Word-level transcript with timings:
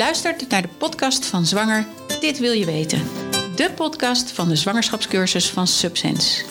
luistert 0.00 0.48
naar 0.48 0.62
de 0.62 0.68
podcast 0.78 1.26
van 1.26 1.46
Zwanger 1.46 1.86
Dit 2.20 2.38
Wil 2.38 2.52
Je 2.52 2.64
Weten. 2.64 3.02
De 3.56 3.70
podcast 3.76 4.32
van 4.32 4.48
de 4.48 4.56
zwangerschapscursus 4.56 5.50
van 5.50 5.66
Subsense. 5.66 6.44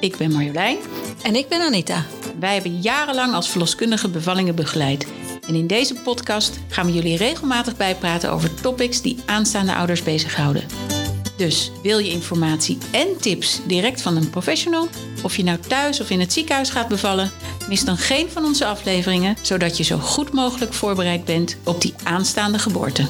Ik 0.00 0.16
ben 0.16 0.32
Marjolein. 0.32 0.76
En 1.22 1.34
ik 1.34 1.48
ben 1.48 1.60
Anita. 1.60 2.04
Wij 2.38 2.54
hebben 2.54 2.80
jarenlang 2.80 3.34
als 3.34 3.48
verloskundige 3.48 4.08
bevallingen 4.08 4.54
begeleid. 4.54 5.06
En 5.48 5.54
in 5.54 5.66
deze 5.66 5.94
podcast 5.94 6.58
gaan 6.68 6.86
we 6.86 6.92
jullie 6.92 7.16
regelmatig 7.16 7.76
bijpraten 7.76 8.30
over 8.30 8.54
topics 8.54 9.02
die 9.02 9.22
aanstaande 9.26 9.74
ouders 9.74 10.02
bezighouden. 10.02 10.64
Dus 11.42 11.72
wil 11.82 11.98
je 11.98 12.10
informatie 12.10 12.78
en 12.92 13.16
tips 13.20 13.60
direct 13.66 14.02
van 14.02 14.16
een 14.16 14.30
professional? 14.30 14.88
Of 15.22 15.36
je 15.36 15.44
nou 15.44 15.58
thuis 15.58 16.00
of 16.00 16.10
in 16.10 16.20
het 16.20 16.32
ziekenhuis 16.32 16.70
gaat 16.70 16.88
bevallen? 16.88 17.30
Mis 17.68 17.84
dan 17.84 17.96
geen 17.96 18.30
van 18.30 18.44
onze 18.44 18.66
afleveringen, 18.66 19.36
zodat 19.42 19.76
je 19.76 19.82
zo 19.82 19.98
goed 19.98 20.32
mogelijk 20.32 20.72
voorbereid 20.72 21.24
bent 21.24 21.56
op 21.64 21.80
die 21.80 21.94
aanstaande 22.02 22.58
geboorte. 22.58 23.06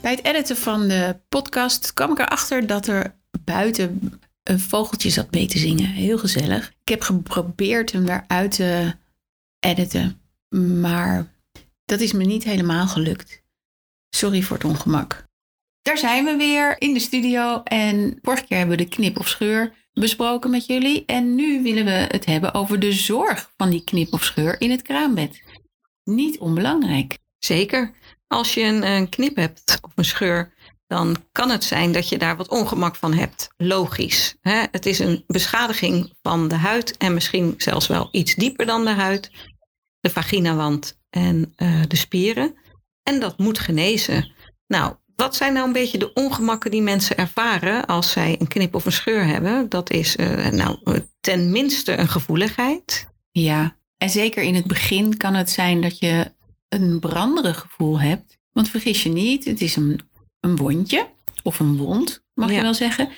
Bij 0.00 0.10
het 0.10 0.24
editen 0.24 0.56
van 0.56 0.88
de 0.88 1.16
podcast 1.28 1.94
kwam 1.94 2.10
ik 2.10 2.18
erachter 2.18 2.66
dat 2.66 2.86
er 2.86 3.14
buiten 3.44 4.20
een 4.42 4.60
vogeltje 4.60 5.10
zat 5.10 5.30
mee 5.30 5.46
te 5.46 5.58
zingen. 5.58 5.86
Heel 5.86 6.18
gezellig. 6.18 6.72
Ik 6.82 6.88
heb 6.88 7.02
geprobeerd 7.02 7.92
hem 7.92 8.06
daaruit 8.06 8.50
te 8.52 8.98
editen, 9.60 10.20
maar 10.80 11.34
dat 11.84 12.00
is 12.00 12.12
me 12.12 12.24
niet 12.24 12.44
helemaal 12.44 12.86
gelukt. 12.86 13.42
Sorry 14.10 14.42
voor 14.42 14.56
het 14.56 14.66
ongemak. 14.66 15.24
Daar 15.82 15.98
zijn 15.98 16.24
we 16.24 16.36
weer 16.36 16.80
in 16.80 16.94
de 16.94 17.00
studio 17.00 17.62
en 17.62 18.18
vorige 18.22 18.44
keer 18.44 18.58
hebben 18.58 18.76
we 18.76 18.82
de 18.82 18.88
knip 18.88 19.18
of 19.18 19.28
scheur 19.28 19.72
besproken 19.92 20.50
met 20.50 20.66
jullie. 20.66 21.04
En 21.06 21.34
nu 21.34 21.62
willen 21.62 21.84
we 21.84 21.90
het 21.90 22.24
hebben 22.24 22.54
over 22.54 22.80
de 22.80 22.92
zorg 22.92 23.52
van 23.56 23.70
die 23.70 23.84
knip 23.84 24.12
of 24.12 24.24
scheur 24.24 24.60
in 24.60 24.70
het 24.70 24.82
kraambed. 24.82 25.42
Niet 26.04 26.38
onbelangrijk. 26.38 27.18
Zeker. 27.38 27.94
Als 28.26 28.54
je 28.54 28.62
een, 28.62 28.86
een 28.86 29.08
knip 29.08 29.36
hebt 29.36 29.78
of 29.82 29.92
een 29.94 30.04
scheur, 30.04 30.52
dan 30.86 31.16
kan 31.32 31.50
het 31.50 31.64
zijn 31.64 31.92
dat 31.92 32.08
je 32.08 32.18
daar 32.18 32.36
wat 32.36 32.48
ongemak 32.48 32.96
van 32.96 33.12
hebt. 33.12 33.48
Logisch. 33.56 34.36
Hè? 34.40 34.64
Het 34.70 34.86
is 34.86 34.98
een 34.98 35.24
beschadiging 35.26 36.12
van 36.22 36.48
de 36.48 36.54
huid 36.54 36.96
en 36.96 37.14
misschien 37.14 37.54
zelfs 37.56 37.86
wel 37.86 38.08
iets 38.10 38.34
dieper 38.34 38.66
dan 38.66 38.84
de 38.84 38.90
huid. 38.90 39.30
De 40.00 40.10
vaginawand 40.10 40.98
en 41.10 41.54
uh, 41.56 41.82
de 41.88 41.96
spieren. 41.96 42.54
En 43.02 43.20
dat 43.20 43.38
moet 43.38 43.58
genezen. 43.58 44.32
Nou, 44.66 44.94
wat 45.16 45.36
zijn 45.36 45.52
nou 45.52 45.66
een 45.66 45.72
beetje 45.72 45.98
de 45.98 46.12
ongemakken 46.12 46.70
die 46.70 46.82
mensen 46.82 47.16
ervaren 47.16 47.86
als 47.86 48.10
zij 48.10 48.36
een 48.38 48.48
knip 48.48 48.74
of 48.74 48.84
een 48.84 48.92
scheur 48.92 49.26
hebben? 49.26 49.68
Dat 49.68 49.90
is 49.90 50.16
uh, 50.16 50.48
nou 50.48 50.78
ten 51.20 51.50
minste 51.50 51.98
een 51.98 52.08
gevoeligheid. 52.08 53.08
Ja, 53.30 53.76
en 53.96 54.10
zeker 54.10 54.42
in 54.42 54.54
het 54.54 54.66
begin 54.66 55.16
kan 55.16 55.34
het 55.34 55.50
zijn 55.50 55.80
dat 55.80 55.98
je 55.98 56.32
een 56.68 57.00
branderig 57.00 57.58
gevoel 57.58 58.00
hebt. 58.00 58.38
Want 58.52 58.68
vergis 58.68 59.02
je 59.02 59.08
niet, 59.08 59.44
het 59.44 59.60
is 59.60 59.76
een, 59.76 60.00
een 60.40 60.56
wondje 60.56 61.08
of 61.42 61.60
een 61.60 61.76
wond, 61.76 62.24
mag 62.34 62.50
ja. 62.50 62.56
je 62.56 62.62
wel 62.62 62.74
zeggen. 62.74 63.08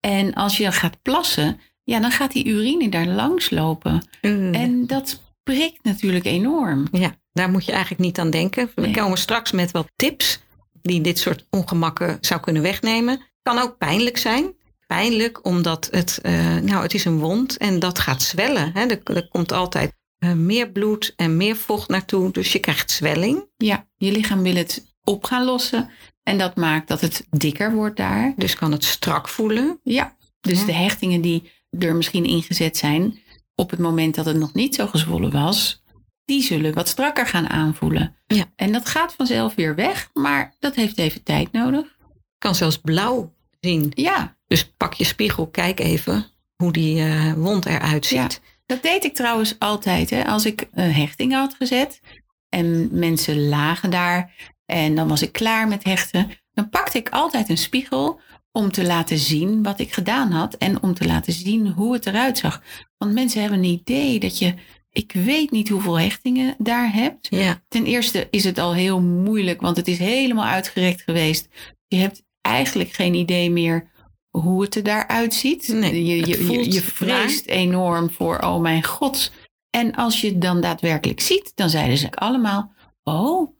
En 0.00 0.34
als 0.34 0.56
je 0.56 0.72
gaat 0.72 1.02
plassen, 1.02 1.60
ja, 1.84 2.00
dan 2.00 2.10
gaat 2.10 2.32
die 2.32 2.46
urine 2.46 2.88
daar 2.88 3.06
langs 3.06 3.50
lopen. 3.50 4.08
Mm. 4.22 4.54
En 4.54 4.86
dat 4.86 5.20
prikt 5.42 5.84
natuurlijk 5.84 6.24
enorm. 6.24 6.88
Ja, 6.92 7.16
daar 7.32 7.50
moet 7.50 7.64
je 7.64 7.72
eigenlijk 7.72 8.02
niet 8.02 8.18
aan 8.18 8.30
denken. 8.30 8.70
We 8.74 8.80
nee. 8.80 8.94
komen 8.94 9.18
straks 9.18 9.52
met 9.52 9.70
wat 9.70 9.92
tips 9.96 10.40
die 10.82 11.00
dit 11.00 11.18
soort 11.18 11.46
ongemakken 11.50 12.18
zou 12.20 12.40
kunnen 12.40 12.62
wegnemen. 12.62 13.20
Kan 13.42 13.58
ook 13.58 13.78
pijnlijk 13.78 14.18
zijn. 14.18 14.54
Pijnlijk 14.86 15.46
omdat 15.46 15.88
het, 15.90 16.18
uh, 16.22 16.56
nou, 16.56 16.82
het 16.82 16.94
is 16.94 17.04
een 17.04 17.18
wond 17.18 17.56
en 17.56 17.78
dat 17.78 17.98
gaat 17.98 18.22
zwellen. 18.22 18.70
Hè. 18.74 18.86
Er, 18.86 19.00
er 19.02 19.28
komt 19.28 19.52
altijd 19.52 19.92
uh, 20.18 20.32
meer 20.32 20.70
bloed 20.70 21.12
en 21.16 21.36
meer 21.36 21.56
vocht 21.56 21.88
naartoe, 21.88 22.32
dus 22.32 22.52
je 22.52 22.58
krijgt 22.58 22.90
zwelling. 22.90 23.44
Ja, 23.56 23.86
je 23.96 24.12
lichaam 24.12 24.42
wil 24.42 24.54
het 24.54 24.94
op 25.04 25.24
gaan 25.24 25.44
lossen 25.44 25.90
en 26.22 26.38
dat 26.38 26.56
maakt 26.56 26.88
dat 26.88 27.00
het 27.00 27.26
dikker 27.30 27.74
wordt 27.74 27.96
daar. 27.96 28.32
Dus 28.36 28.54
kan 28.54 28.72
het 28.72 28.84
strak 28.84 29.28
voelen. 29.28 29.80
Ja, 29.82 30.16
dus 30.40 30.60
ja. 30.60 30.66
de 30.66 30.72
hechtingen 30.72 31.20
die 31.20 31.50
er 31.78 31.96
misschien 31.96 32.24
ingezet 32.24 32.76
zijn 32.76 33.18
op 33.54 33.70
het 33.70 33.80
moment 33.80 34.14
dat 34.14 34.24
het 34.24 34.36
nog 34.36 34.54
niet 34.54 34.74
zo 34.74 34.86
gezwollen 34.86 35.30
was, 35.30 35.82
die 36.24 36.42
zullen 36.42 36.74
wat 36.74 36.88
strakker 36.88 37.26
gaan 37.26 37.48
aanvoelen. 37.48 38.16
Ja. 38.26 38.44
En 38.56 38.72
dat 38.72 38.88
gaat 38.88 39.14
vanzelf 39.14 39.54
weer 39.54 39.74
weg, 39.74 40.10
maar 40.12 40.54
dat 40.58 40.74
heeft 40.74 40.98
even 40.98 41.22
tijd 41.22 41.52
nodig. 41.52 41.96
Kan 42.38 42.54
zelfs 42.54 42.78
blauw 42.78 43.34
zien. 43.60 43.92
Ja. 43.94 44.36
Dus 44.46 44.70
pak 44.76 44.94
je 44.94 45.04
spiegel, 45.04 45.46
kijk 45.46 45.80
even 45.80 46.26
hoe 46.56 46.72
die 46.72 46.96
uh, 46.96 47.32
wond 47.32 47.66
eruit 47.66 48.06
ziet. 48.06 48.40
Ja. 48.42 48.50
Dat 48.66 48.82
deed 48.82 49.04
ik 49.04 49.14
trouwens 49.14 49.58
altijd. 49.58 50.10
Hè. 50.10 50.26
Als 50.26 50.46
ik 50.46 50.68
een 50.72 50.92
hechting 50.92 51.32
had 51.32 51.54
gezet 51.54 52.00
en 52.48 52.88
mensen 52.98 53.48
lagen 53.48 53.90
daar 53.90 54.34
en 54.66 54.94
dan 54.94 55.08
was 55.08 55.22
ik 55.22 55.32
klaar 55.32 55.68
met 55.68 55.84
hechten, 55.84 56.30
dan 56.52 56.68
pakte 56.68 56.98
ik 56.98 57.08
altijd 57.08 57.48
een 57.48 57.58
spiegel 57.58 58.20
om 58.52 58.72
te 58.72 58.86
laten 58.86 59.18
zien 59.18 59.62
wat 59.62 59.80
ik 59.80 59.92
gedaan 59.92 60.30
had 60.30 60.54
en 60.54 60.82
om 60.82 60.94
te 60.94 61.06
laten 61.06 61.32
zien 61.32 61.68
hoe 61.68 61.92
het 61.92 62.06
eruit 62.06 62.38
zag. 62.38 62.62
Want 62.98 63.12
mensen 63.12 63.40
hebben 63.40 63.58
een 63.58 63.64
idee 63.64 64.20
dat 64.20 64.38
je 64.38 64.54
ik 64.92 65.12
weet 65.12 65.50
niet 65.50 65.68
hoeveel 65.68 65.98
hechtingen 65.98 66.54
daar 66.58 66.92
hebt. 66.92 67.26
Ja. 67.30 67.62
Ten 67.68 67.84
eerste 67.84 68.28
is 68.30 68.44
het 68.44 68.58
al 68.58 68.74
heel 68.74 69.00
moeilijk, 69.00 69.60
want 69.60 69.76
het 69.76 69.88
is 69.88 69.98
helemaal 69.98 70.44
uitgerekt 70.44 71.02
geweest. 71.02 71.48
Je 71.86 71.96
hebt 71.96 72.22
eigenlijk 72.40 72.92
geen 72.92 73.14
idee 73.14 73.50
meer 73.50 73.90
hoe 74.28 74.62
het 74.62 74.74
er 74.74 74.82
daaruit 74.82 75.34
ziet. 75.34 75.68
Nee, 75.68 76.04
je, 76.04 76.16
je, 76.16 76.52
je, 76.52 76.72
je 76.72 76.80
vreest 76.80 77.46
raar. 77.46 77.56
enorm 77.56 78.10
voor, 78.10 78.38
oh 78.38 78.60
mijn 78.60 78.84
god. 78.84 79.32
En 79.70 79.94
als 79.94 80.20
je 80.20 80.28
het 80.28 80.40
dan 80.40 80.60
daadwerkelijk 80.60 81.20
ziet, 81.20 81.52
dan 81.54 81.70
zeiden 81.70 81.98
ze 81.98 82.10
allemaal, 82.10 82.72
oh, 83.02 83.52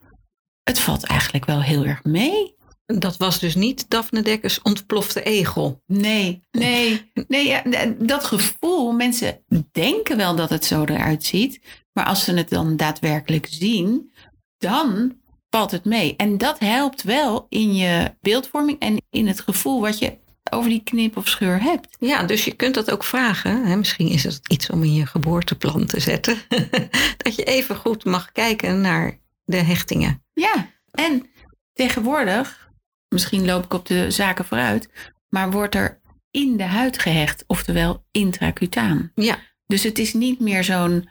het 0.62 0.78
valt 0.78 1.04
eigenlijk 1.04 1.44
wel 1.44 1.62
heel 1.62 1.84
erg 1.84 2.04
mee. 2.04 2.54
Dat 2.86 3.16
was 3.16 3.38
dus 3.38 3.54
niet 3.54 3.90
Daphne 3.90 4.22
Dekkers 4.22 4.62
ontplofte 4.62 5.22
egel. 5.22 5.82
Nee, 5.86 6.42
nee, 6.50 7.10
nee. 7.28 7.46
Ja, 7.46 7.62
dat 7.98 8.24
gevoel, 8.24 8.92
mensen 8.92 9.44
denken 9.72 10.16
wel 10.16 10.36
dat 10.36 10.50
het 10.50 10.64
zo 10.64 10.84
eruit 10.84 11.24
ziet. 11.24 11.60
Maar 11.92 12.04
als 12.04 12.24
ze 12.24 12.34
het 12.34 12.48
dan 12.48 12.76
daadwerkelijk 12.76 13.46
zien, 13.50 14.12
dan 14.58 15.16
valt 15.50 15.70
het 15.70 15.84
mee. 15.84 16.16
En 16.16 16.38
dat 16.38 16.58
helpt 16.58 17.02
wel 17.02 17.46
in 17.48 17.74
je 17.74 18.14
beeldvorming 18.20 18.78
en 18.78 19.02
in 19.10 19.26
het 19.26 19.40
gevoel 19.40 19.80
wat 19.80 19.98
je 19.98 20.20
over 20.50 20.70
die 20.70 20.82
knip 20.82 21.16
of 21.16 21.28
scheur 21.28 21.62
hebt. 21.62 21.96
Ja, 21.98 22.22
dus 22.22 22.44
je 22.44 22.52
kunt 22.52 22.74
dat 22.74 22.90
ook 22.90 23.04
vragen. 23.04 23.64
Hè? 23.66 23.76
Misschien 23.76 24.08
is 24.08 24.22
het 24.24 24.40
iets 24.48 24.70
om 24.70 24.82
in 24.82 24.94
je 24.94 25.06
geboorteplan 25.06 25.86
te 25.86 26.00
zetten. 26.00 26.38
dat 27.22 27.34
je 27.34 27.44
even 27.44 27.76
goed 27.76 28.04
mag 28.04 28.32
kijken 28.32 28.80
naar 28.80 29.18
de 29.44 29.56
hechtingen. 29.56 30.22
Ja, 30.32 30.70
en 30.90 31.26
tegenwoordig 31.72 32.70
misschien 33.12 33.44
loop 33.44 33.64
ik 33.64 33.74
op 33.74 33.86
de 33.86 34.10
zaken 34.10 34.44
vooruit, 34.44 34.88
maar 35.28 35.50
wordt 35.50 35.74
er 35.74 36.00
in 36.30 36.56
de 36.56 36.64
huid 36.64 36.98
gehecht, 36.98 37.44
oftewel 37.46 38.04
intracutaan. 38.10 39.12
Ja. 39.14 39.38
Dus 39.66 39.82
het 39.82 39.98
is 39.98 40.12
niet 40.12 40.40
meer 40.40 40.64
zo'n, 40.64 41.08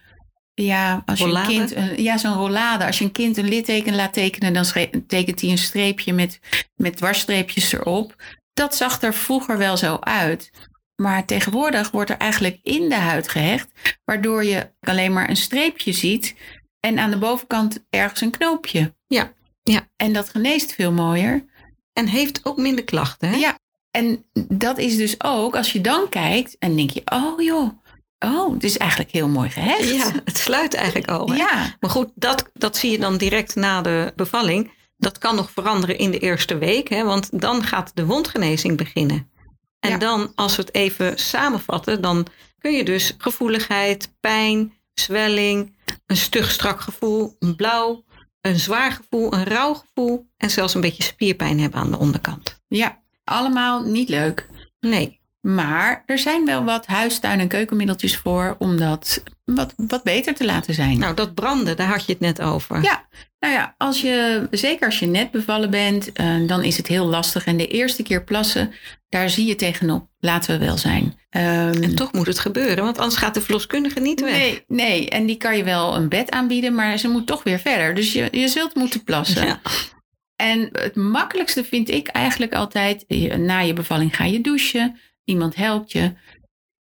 ja, 0.53 1.03
als 1.05 1.19
rollade. 1.19 1.53
je 1.53 1.59
een 1.59 1.67
kind, 1.67 1.79
een, 1.79 2.03
ja, 2.03 2.17
zo'n 2.17 2.33
rollade. 2.33 2.85
Als 2.85 2.97
je 2.97 3.03
een 3.03 3.11
kind 3.11 3.37
een 3.37 3.49
litteken 3.49 3.95
laat 3.95 4.13
tekenen, 4.13 4.53
dan 4.53 4.65
tekent 5.07 5.41
hij 5.41 5.49
een 5.49 5.57
streepje 5.57 6.13
met, 6.13 6.39
met 6.75 6.97
dwarsstreepjes 6.97 7.71
erop. 7.71 8.15
Dat 8.53 8.75
zag 8.75 9.01
er 9.01 9.13
vroeger 9.13 9.57
wel 9.57 9.77
zo 9.77 9.97
uit. 9.99 10.51
Maar 10.95 11.25
tegenwoordig 11.25 11.91
wordt 11.91 12.09
er 12.09 12.17
eigenlijk 12.17 12.59
in 12.63 12.89
de 12.89 12.95
huid 12.95 13.27
gehecht, 13.27 13.97
waardoor 14.05 14.43
je 14.43 14.71
alleen 14.79 15.13
maar 15.13 15.29
een 15.29 15.35
streepje 15.35 15.91
ziet 15.91 16.35
en 16.79 16.99
aan 16.99 17.11
de 17.11 17.17
bovenkant 17.17 17.85
ergens 17.89 18.21
een 18.21 18.31
knoopje. 18.31 18.95
Ja, 19.07 19.33
ja. 19.63 19.87
En 19.95 20.13
dat 20.13 20.29
geneest 20.29 20.73
veel 20.73 20.91
mooier. 20.91 21.45
En 21.93 22.07
heeft 22.07 22.45
ook 22.45 22.57
minder 22.57 22.83
klachten. 22.83 23.29
Hè? 23.29 23.35
Ja, 23.35 23.59
en 23.91 24.25
dat 24.33 24.77
is 24.77 24.97
dus 24.97 25.23
ook 25.23 25.55
als 25.55 25.71
je 25.71 25.81
dan 25.81 26.09
kijkt 26.09 26.55
en 26.59 26.75
denk 26.75 26.89
je, 26.89 27.01
oh 27.05 27.41
joh, 27.41 27.71
oh, 28.19 28.53
het 28.53 28.63
is 28.63 28.77
eigenlijk 28.77 29.11
heel 29.11 29.27
mooi 29.27 29.49
gehecht. 29.49 29.89
Ja, 29.89 30.11
het 30.25 30.37
sluit 30.37 30.73
eigenlijk 30.73 31.09
al. 31.09 31.29
Hè? 31.29 31.35
Ja. 31.35 31.75
Maar 31.79 31.89
goed, 31.89 32.09
dat, 32.15 32.49
dat 32.53 32.77
zie 32.77 32.91
je 32.91 32.99
dan 32.99 33.17
direct 33.17 33.55
na 33.55 33.81
de 33.81 34.13
bevalling. 34.15 34.71
Dat 34.97 35.17
kan 35.17 35.35
nog 35.35 35.51
veranderen 35.51 35.97
in 35.97 36.11
de 36.11 36.19
eerste 36.19 36.57
week, 36.57 36.89
hè, 36.89 37.03
want 37.03 37.41
dan 37.41 37.63
gaat 37.63 37.91
de 37.93 38.05
wondgenezing 38.05 38.77
beginnen. 38.77 39.29
En 39.79 39.89
ja. 39.89 39.97
dan, 39.97 40.31
als 40.35 40.55
we 40.55 40.61
het 40.61 40.73
even 40.73 41.17
samenvatten, 41.17 42.01
dan 42.01 42.27
kun 42.57 42.71
je 42.71 42.83
dus 42.83 43.15
gevoeligheid, 43.17 44.13
pijn, 44.19 44.73
zwelling, 44.93 45.75
een 46.05 46.17
stug 46.17 46.51
strak 46.51 46.81
gevoel, 46.81 47.35
een 47.39 47.55
blauw, 47.55 48.03
een 48.41 48.59
zwaar 48.59 48.91
gevoel, 48.91 49.33
een 49.33 49.43
rauw 49.43 49.73
gevoel 49.73 50.27
en 50.37 50.49
zelfs 50.49 50.73
een 50.73 50.81
beetje 50.81 51.03
spierpijn 51.03 51.59
hebben 51.59 51.79
aan 51.79 51.91
de 51.91 51.97
onderkant. 51.97 52.61
Ja, 52.67 53.01
allemaal 53.23 53.83
niet 53.83 54.09
leuk. 54.09 54.47
Nee. 54.79 55.19
Maar 55.41 56.03
er 56.05 56.19
zijn 56.19 56.45
wel 56.45 56.63
wat 56.63 56.85
huistuin- 56.85 57.39
en 57.39 57.47
keukenmiddeltjes 57.47 58.17
voor 58.17 58.55
om 58.59 58.77
dat 58.77 59.23
wat, 59.45 59.73
wat 59.77 60.03
beter 60.03 60.35
te 60.35 60.45
laten 60.45 60.73
zijn. 60.73 60.99
Nou, 60.99 61.15
dat 61.15 61.33
branden, 61.33 61.77
daar 61.77 61.87
had 61.87 62.05
je 62.05 62.11
het 62.11 62.21
net 62.21 62.41
over. 62.41 62.83
Ja, 62.83 63.07
nou 63.39 63.53
ja, 63.53 63.75
als 63.77 64.01
je, 64.01 64.47
zeker 64.51 64.85
als 64.85 64.99
je 64.99 65.05
net 65.05 65.31
bevallen 65.31 65.69
bent, 65.69 66.19
uh, 66.19 66.47
dan 66.47 66.63
is 66.63 66.77
het 66.77 66.87
heel 66.87 67.05
lastig. 67.05 67.45
En 67.45 67.57
de 67.57 67.67
eerste 67.67 68.03
keer 68.03 68.23
plassen, 68.23 68.73
daar 69.09 69.29
zie 69.29 69.45
je 69.45 69.55
tegenop, 69.55 70.07
laten 70.19 70.59
we 70.59 70.65
wel 70.65 70.77
zijn. 70.77 71.19
Ehm, 71.31 71.83
En 71.83 71.95
toch 71.95 72.13
moet 72.13 72.27
het 72.27 72.39
gebeuren, 72.39 72.83
want 72.83 72.97
anders 72.97 73.15
gaat 73.17 73.33
de 73.33 73.41
verloskundige 73.41 73.99
niet 73.99 74.21
weg. 74.21 74.31
nee, 74.31 74.63
nee, 74.67 75.09
en 75.09 75.25
die 75.25 75.37
kan 75.37 75.57
je 75.57 75.63
wel 75.63 75.95
een 75.95 76.09
bed 76.09 76.31
aanbieden, 76.31 76.75
maar 76.75 76.97
ze 76.97 77.07
moet 77.07 77.27
toch 77.27 77.43
weer 77.43 77.59
verder. 77.59 77.95
Dus 77.95 78.13
je, 78.13 78.27
je 78.31 78.47
zult 78.47 78.75
moeten 78.75 79.03
plassen. 79.03 79.45
Ja. 79.45 79.61
En 80.35 80.69
het 80.71 80.95
makkelijkste 80.95 81.63
vind 81.63 81.89
ik 81.89 82.07
eigenlijk 82.07 82.53
altijd, 82.53 83.05
na 83.37 83.59
je 83.59 83.73
bevalling 83.73 84.15
ga 84.15 84.23
je 84.25 84.41
douchen, 84.41 84.99
iemand 85.23 85.55
helpt 85.55 85.91
je. 85.91 86.13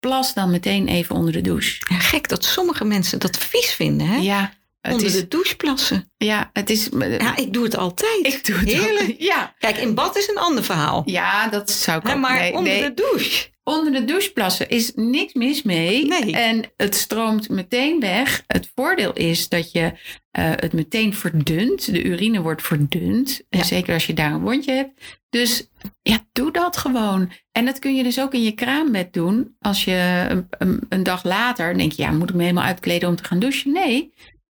Plas 0.00 0.35
dan 0.35 0.50
meteen 0.50 0.89
even 0.89 1.15
onder 1.17 1.33
de 1.33 1.41
douche. 1.41 1.87
Ja, 1.89 1.99
gek 1.99 2.29
dat 2.29 2.44
sommige 2.44 2.85
mensen 2.85 3.19
dat 3.19 3.39
vies 3.39 3.73
vinden, 3.73 4.06
hè? 4.06 4.17
Ja, 4.17 4.53
het 4.82 4.93
Onder 4.93 5.06
is, 5.06 5.12
de 5.12 5.29
douche 5.29 5.56
plassen. 5.56 6.12
ja, 6.17 6.50
het 6.52 6.70
is. 6.70 6.88
Ja, 7.19 7.37
ik 7.37 7.52
doe 7.52 7.64
het 7.64 7.76
altijd. 7.76 8.26
ik 8.26 8.46
doe 8.46 8.56
het 8.56 8.73
Heerlijk. 8.73 9.14
Ja, 9.19 9.55
Kijk, 9.58 9.76
in 9.76 9.94
bad 9.94 10.17
is 10.17 10.29
een 10.29 10.38
ander 10.38 10.64
verhaal. 10.64 11.02
ja, 11.05 11.49
dat 11.49 11.70
zou 11.70 11.99
ik 12.00 12.06
Hè, 12.06 12.12
ook. 12.12 12.19
maar 12.20 12.38
nee, 12.38 12.52
onder 12.52 12.73
nee. 12.73 12.82
de 12.82 12.94
douche. 12.94 13.50
Onder 13.64 13.93
de 13.93 14.05
douche 14.05 14.32
plassen 14.32 14.69
is 14.69 14.93
niks 14.94 15.32
mis 15.32 15.62
mee. 15.62 16.06
Nee. 16.06 16.32
En 16.37 16.64
het 16.76 16.94
stroomt 16.96 17.49
meteen 17.49 18.00
weg. 18.00 18.43
Het 18.46 18.70
voordeel 18.75 19.12
is 19.12 19.49
dat 19.49 19.73
je 19.73 19.93
eh, 20.31 20.50
het 20.56 20.73
meteen 20.73 21.14
verdunt. 21.14 21.93
De 21.93 22.02
urine 22.05 22.40
wordt 22.40 22.62
verdund. 22.62 23.43
En 23.49 23.58
Ja. 23.58 23.64
zeker 23.64 23.94
als 23.94 24.06
je 24.06 24.14
daar 24.14 24.32
een 24.32 24.40
wondje 24.40 24.73
hebt. 24.73 25.20
Dus 25.31 25.69
ja, 26.02 26.19
doe 26.32 26.52
dat 26.52 26.76
gewoon. 26.76 27.32
En 27.52 27.64
dat 27.64 27.79
kun 27.79 27.94
je 27.96 28.02
dus 28.02 28.20
ook 28.20 28.34
in 28.34 28.43
je 28.43 28.52
kraambed 28.52 29.12
doen. 29.12 29.56
Als 29.61 29.84
je 29.84 30.26
een, 30.29 30.46
een, 30.50 30.81
een 30.88 31.02
dag 31.02 31.25
later 31.25 31.79
denk 31.79 31.93
je, 31.93 32.02
ja, 32.02 32.11
moet 32.11 32.29
ik 32.29 32.34
me 32.34 32.43
helemaal 32.43 32.64
uitkleden 32.64 33.08
om 33.08 33.17
te 33.17 33.25
gaan 33.25 33.38
douchen? 33.38 33.73
Nee, 33.73 34.12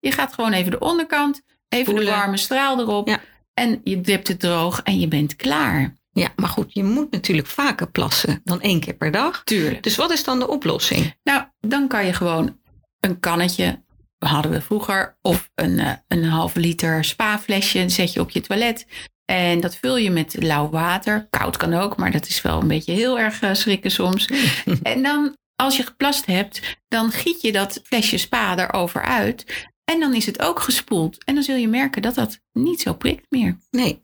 je 0.04 0.12
gaat 0.12 0.34
gewoon 0.34 0.52
even 0.52 0.70
de 0.70 0.78
onderkant, 0.78 1.42
even 1.68 1.94
de 1.94 2.04
warme 2.04 2.36
straal 2.36 2.80
erop. 2.80 3.08
Ja. 3.08 3.20
En 3.54 3.80
je 3.84 4.00
dipt 4.00 4.28
het 4.28 4.40
droog 4.40 4.82
en 4.82 5.00
je 5.00 5.08
bent 5.08 5.36
klaar. 5.36 5.94
Ja, 6.12 6.28
maar 6.36 6.48
goed, 6.48 6.72
je 6.72 6.84
moet 6.84 7.10
natuurlijk 7.10 7.48
vaker 7.48 7.90
plassen 7.90 8.40
dan 8.44 8.60
één 8.60 8.80
keer 8.80 8.94
per 8.94 9.10
dag. 9.10 9.42
Tuurlijk. 9.44 9.82
Dus 9.82 9.96
wat 9.96 10.10
is 10.10 10.24
dan 10.24 10.38
de 10.38 10.48
oplossing? 10.48 11.14
Nou, 11.22 11.42
dan 11.60 11.88
kan 11.88 12.06
je 12.06 12.12
gewoon 12.12 12.58
een 13.00 13.20
kannetje, 13.20 13.82
hadden 14.18 14.50
we 14.50 14.60
vroeger, 14.60 15.16
of 15.22 15.50
een, 15.54 15.78
eh, 15.78 15.92
een 16.08 16.24
halve 16.24 16.60
liter 16.60 17.04
spa-flesje, 17.04 17.88
zet 17.88 18.12
je 18.12 18.20
op 18.20 18.30
je 18.30 18.40
toilet. 18.40 18.86
En 19.24 19.60
dat 19.60 19.76
vul 19.76 19.96
je 19.96 20.10
met 20.10 20.36
lauw 20.38 20.70
water. 20.70 21.26
Koud 21.30 21.56
kan 21.56 21.74
ook, 21.74 21.96
maar 21.96 22.10
dat 22.10 22.26
is 22.26 22.42
wel 22.42 22.60
een 22.60 22.68
beetje 22.68 22.92
heel 22.92 23.18
erg 23.18 23.40
eh, 23.40 23.54
schrikken 23.54 23.90
soms. 23.90 24.28
en 24.82 25.02
dan, 25.02 25.36
als 25.56 25.76
je 25.76 25.82
geplast 25.82 26.26
hebt, 26.26 26.78
dan 26.88 27.10
giet 27.10 27.40
je 27.40 27.52
dat 27.52 27.80
flesje 27.84 28.18
spa 28.18 28.58
erover 28.58 29.02
uit. 29.02 29.66
En 29.84 30.00
dan 30.00 30.14
is 30.14 30.26
het 30.26 30.42
ook 30.42 30.60
gespoeld. 30.60 31.24
En 31.24 31.34
dan 31.34 31.42
zul 31.42 31.56
je 31.56 31.68
merken 31.68 32.02
dat 32.02 32.14
dat 32.14 32.40
niet 32.52 32.80
zo 32.80 32.94
prikt 32.94 33.26
meer. 33.28 33.58
Nee, 33.70 34.02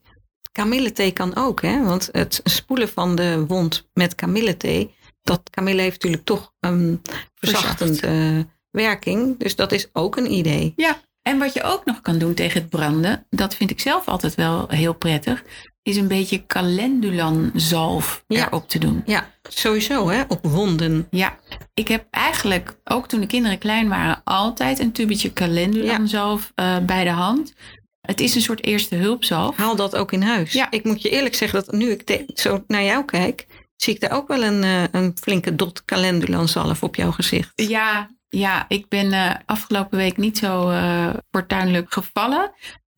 kamillethee 0.53 1.13
kan 1.13 1.37
ook, 1.37 1.63
hè? 1.63 1.85
Want 1.85 2.09
het 2.13 2.41
spoelen 2.45 2.89
van 2.89 3.17
de 3.17 3.47
wond 3.47 3.89
met 3.93 4.15
kamillethee, 4.15 4.95
dat 5.23 5.51
kamille 5.51 5.81
heeft 5.81 5.95
natuurlijk 5.95 6.25
toch 6.25 6.53
een 6.61 7.03
verzachtende 7.35 8.47
werking. 8.71 9.39
Dus 9.39 9.57
dat 9.57 9.73
is 9.73 9.89
ook 9.93 10.17
een 10.17 10.33
idee. 10.33 10.75
En 11.23 11.39
wat 11.39 11.53
je 11.53 11.63
ook 11.63 11.85
nog 11.85 12.01
kan 12.01 12.19
doen 12.19 12.35
tegen 12.35 12.61
het 12.61 12.71
branden, 12.71 13.27
dat 13.31 13.55
vind 13.55 13.71
ik 13.71 13.81
zelf 13.81 14.09
altijd 14.09 14.35
wel 14.35 14.69
heel 14.69 14.95
prettig, 14.95 15.45
is 15.83 15.97
een 15.97 16.09
beetje 16.09 16.47
calendulan-zalf 16.47 18.25
Ja. 18.27 18.47
erop 18.47 18.69
te 18.69 18.79
doen. 18.79 19.03
Ja, 19.07 19.31
sowieso, 19.43 20.09
hè? 20.09 20.23
Op 20.29 20.39
wonden. 20.47 21.07
Ja, 21.11 21.39
ik 21.75 21.89
heb 21.89 22.07
eigenlijk, 22.11 22.77
ook 22.85 23.09
toen 23.09 23.21
de 23.21 23.27
kinderen 23.27 23.59
klein 23.59 23.89
waren, 23.89 24.21
altijd 24.25 24.79
een 24.79 24.93
tubetje 24.93 25.33
calendulan-zalf 25.33 26.53
eh, 26.55 26.79
bij 26.79 27.05
de 27.05 27.11
hand. 27.11 27.55
Het 28.01 28.21
is 28.21 28.35
een 28.35 28.41
soort 28.41 28.65
eerste 28.65 28.97
hulpzalf. 28.97 29.57
Haal 29.57 29.77
dat 29.77 29.97
ook 29.97 30.13
in 30.13 30.23
huis. 30.23 30.53
Ja. 30.53 30.71
Ik 30.71 30.85
moet 30.85 31.03
je 31.03 31.09
eerlijk 31.11 31.35
zeggen 31.35 31.65
dat 31.65 31.75
nu 31.75 31.91
ik 31.91 32.25
zo 32.35 32.65
naar 32.67 32.85
jou 32.85 33.05
kijk, 33.05 33.47
zie 33.77 33.95
ik 33.95 34.01
daar 34.01 34.13
ook 34.13 34.29
wel 34.29 34.43
een, 34.43 34.63
eh, 34.65 34.83
een 34.91 35.17
flinke 35.21 35.55
dot 35.57 35.85
calendulanzalf 35.85 36.83
op 36.83 36.95
jouw 36.97 37.11
gezicht. 37.11 37.53
Ja, 37.55 38.11
ja 38.29 38.65
ik 38.69 38.89
ben 38.89 39.13
eh, 39.13 39.35
afgelopen 39.47 39.99
week 39.99 40.17
niet 40.17 40.39
zo 40.39 40.71
eh 40.71 41.11
fortuinlijk 41.31 41.93
gevallen. 41.93 42.53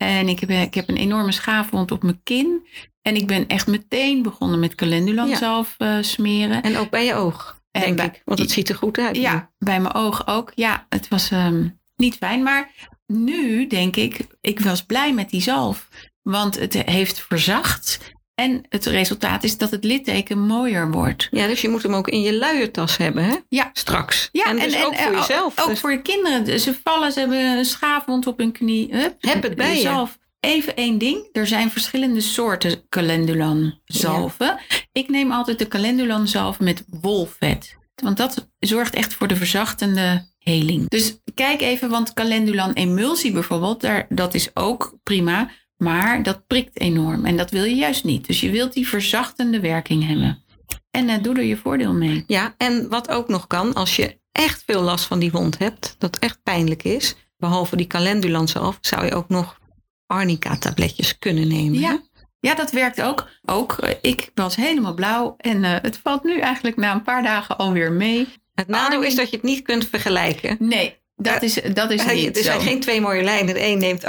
En 0.06 0.28
ik 0.28 0.40
heb, 0.40 0.50
ik 0.50 0.74
heb 0.74 0.88
een 0.88 0.96
enorme 0.96 1.32
schaafwond 1.32 1.90
op 1.90 2.02
mijn 2.02 2.20
kin. 2.22 2.66
En 3.02 3.16
ik 3.16 3.26
ben 3.26 3.46
echt 3.46 3.66
meteen 3.66 4.22
begonnen 4.22 4.58
met 4.60 4.74
calendulanzalf 4.74 5.74
eh, 5.78 5.96
smeren. 6.00 6.62
En 6.62 6.76
ook 6.76 6.90
bij 6.90 7.04
je 7.04 7.14
oog, 7.14 7.60
En 7.70 7.80
denk 7.80 7.96
bij- 7.96 8.06
ik. 8.06 8.22
Want 8.24 8.38
het 8.38 8.50
ziet 8.50 8.68
er 8.68 8.74
goed 8.74 8.98
uit. 8.98 9.14
nu. 9.14 9.20
Ja, 9.20 9.50
bij 9.58 9.80
mijn 9.80 9.94
oog 9.94 10.26
ook. 10.26 10.52
Ja, 10.54 10.86
het 10.88 11.08
was 11.08 11.30
ehm, 11.30 11.68
niet 11.96 12.14
fijn. 12.14 12.42
Maar 12.42 12.70
nu 13.06 13.66
denk 13.66 13.96
ik, 13.96 14.26
ik 14.40 14.60
was 14.60 14.82
blij 14.84 15.12
met 15.14 15.30
die 15.30 15.40
zalf. 15.42 15.88
Want 16.22 16.58
het 16.58 16.72
heeft 16.74 17.20
verzacht. 17.20 18.12
En 18.34 18.64
het 18.68 18.86
resultaat 18.86 19.44
is 19.44 19.58
dat 19.58 19.70
het 19.70 19.84
litteken 19.84 20.38
mooier 20.38 20.90
wordt. 20.90 21.28
Ja, 21.30 21.46
dus 21.46 21.60
je 21.60 21.68
moet 21.68 21.82
hem 21.82 21.94
ook 21.94 22.08
in 22.08 22.20
je 22.22 22.34
luiertas 22.36 22.96
hebben, 22.96 23.24
hè? 23.24 23.34
Ja. 23.48 23.70
Straks. 23.72 24.28
Ja, 24.32 24.44
en 24.44 24.56
dus 24.58 24.84
ook 24.84 24.92
eh, 24.92 25.02
voor 25.02 25.12
ook- 25.12 25.18
jezelf. 25.18 25.60
Ook 25.60 25.66
Dus 25.68 25.80
voor 25.80 25.90
de 25.90 26.02
kinderen. 26.02 26.60
Ze 26.60 26.74
vallen, 26.84 27.12
ze 27.12 27.18
hebben 27.18 27.38
een 27.38 27.64
schaafwond 27.64 28.26
op 28.26 28.38
hun 28.38 28.52
knie. 28.52 28.88
Hup, 28.94 29.14
Heb 29.20 29.42
het 29.42 29.54
bij 29.56 29.70
de 29.70 29.76
je. 29.76 29.80
zalf. 29.82 30.18
Even 30.40 30.76
één 30.76 30.98
ding. 30.98 31.28
Er 31.32 31.46
zijn 31.46 31.70
verschillende 31.70 32.20
soorten 32.20 32.88
calendulan 32.88 33.78
zalven. 33.84 34.58
Ik 34.92 35.08
neem 35.08 35.32
altijd 35.32 35.58
de 35.58 35.68
calendulan 35.68 36.28
zalf 36.28 36.60
met 36.60 36.84
wolvet. 37.00 37.76
Want 37.94 38.16
dat 38.16 38.48
zorgt 38.58 38.94
echt 38.94 39.14
voor 39.14 39.28
de 39.28 39.36
verzachtende 39.36 40.30
heling. 40.38 40.88
Dus 40.88 41.18
kijk 41.34 41.60
even, 41.60 41.88
want 41.90 42.12
calendulan 42.12 42.72
emulsie 42.72 43.32
bijvoorbeeld, 43.32 43.80
daar, 43.80 44.06
dat 44.08 44.34
is 44.34 44.50
ook 44.56 44.98
prima. 45.02 45.50
Maar 45.82 46.22
dat 46.22 46.46
prikt 46.46 46.80
enorm. 46.80 47.24
En 47.24 47.36
dat 47.36 47.50
wil 47.50 47.64
je 47.64 47.74
juist 47.74 48.04
niet. 48.04 48.26
Dus 48.26 48.40
je 48.40 48.50
wilt 48.50 48.72
die 48.72 48.88
verzachtende 48.88 49.60
werking 49.60 50.06
hebben. 50.06 50.44
En 50.90 51.08
eh, 51.08 51.22
doe 51.22 51.36
er 51.36 51.44
je 51.44 51.56
voordeel 51.56 51.92
mee. 51.92 52.24
Ja, 52.26 52.54
en 52.56 52.88
wat 52.88 53.08
ook 53.08 53.28
nog 53.28 53.46
kan, 53.46 53.74
als 53.74 53.96
je 53.96 54.18
echt 54.32 54.62
veel 54.66 54.82
last 54.82 55.04
van 55.04 55.18
die 55.18 55.30
wond 55.30 55.58
hebt, 55.58 55.94
dat 55.98 56.16
echt 56.18 56.42
pijnlijk 56.42 56.82
is, 56.82 57.16
behalve 57.36 57.76
die 57.76 57.86
calendulanzalf, 57.86 58.78
zou 58.80 59.04
je 59.04 59.14
ook 59.14 59.28
nog 59.28 59.58
arnica-tabletjes 60.06 61.18
kunnen 61.18 61.48
nemen. 61.48 61.74
hè? 61.82 61.88
Ja. 61.90 62.00
Ja, 62.40 62.54
dat 62.54 62.70
werkt 62.70 63.02
ook. 63.02 63.28
Ook, 63.44 63.72
eh, 63.78 63.94
ik 64.00 64.30
was 64.34 64.56
helemaal 64.56 64.94
blauw 64.94 65.34
en 65.36 65.64
eh, 65.64 65.76
het 65.82 66.00
valt 66.02 66.24
nu 66.24 66.38
eigenlijk 66.38 66.76
na 66.76 66.92
een 66.92 67.02
paar 67.02 67.22
dagen 67.22 67.58
alweer 67.58 67.92
mee. 67.92 68.28
Het 68.54 68.68
nadeel 68.68 69.02
is 69.02 69.14
dat 69.14 69.30
je 69.30 69.36
het 69.36 69.44
niet 69.44 69.62
kunt 69.62 69.88
vergelijken. 69.88 70.56
Nee, 70.58 71.00
dat 71.16 71.42
is, 71.42 71.60
dat 71.74 71.90
is 71.90 72.06
niet 72.06 72.36
er 72.36 72.42
zo. 72.42 72.50
zijn 72.50 72.60
geen 72.60 72.80
twee 72.80 73.00
mooie 73.00 73.22
lijnen. 73.22 73.54
De 73.54 73.66
een 73.66 73.78
neemt 73.78 74.04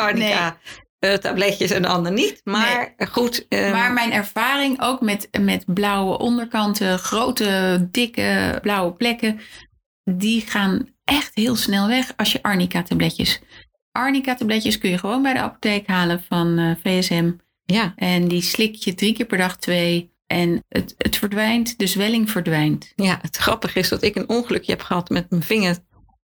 arnica-tabletjes 1.04 1.72
en 1.72 1.82
de 1.82 1.88
ander 1.88 2.12
niet. 2.12 2.42
Maar 2.44 2.94
goed, 2.98 3.46
eh, 3.50 3.72
Maar 3.72 3.94
mijn 3.94 4.12
ervaring 4.12 4.82
ook 4.82 5.02
met, 5.02 5.28
met 5.42 5.64
blauwe 5.74 6.18
onderkanten, 6.18 7.00
grote, 7.00 7.88
dikke 7.92 8.60
blauwe 8.62 8.94
plekken, 8.94 9.40
die 10.04 10.42
gaan 10.42 10.88
echt 11.04 11.32
heel 11.34 11.56
snel 11.56 11.88
weg 11.88 12.14
als 12.16 12.32
je 12.32 12.44
arnica-tabletjes. 12.44 13.42
Arnica-tabletjes 13.92 14.78
kun 14.78 14.90
je 14.90 14.98
gewoon 14.98 15.22
bij 15.22 15.34
de 15.34 15.40
apotheek 15.40 15.88
halen 15.88 16.24
van 16.30 16.58
eh, 16.58 16.72
VSM. 16.84 17.32
ja, 17.64 17.94
En 17.96 18.28
die 18.28 18.42
slik 18.42 18.76
je 18.76 18.96
drie 18.96 19.14
keer 19.14 19.26
per 19.26 19.38
dag 19.38 19.58
twee. 19.58 20.12
En 20.28 20.64
het, 20.70 20.96
het 20.98 21.18
verdwijnt, 21.18 21.78
de 21.80 21.88
zwelling 21.88 22.32
verdwijnt. 22.32 22.94
ja, 22.96 23.20
het 23.22 23.38
grappige 23.38 23.80
is 23.80 23.90
dat 23.90 24.04
ik 24.04 24.16
een 24.16 24.30
ongelukje 24.30 24.72
heb 24.72 24.82
gehad 24.82 25.10
met 25.10 25.30
mijn 25.30 25.44
vinger 25.44 25.78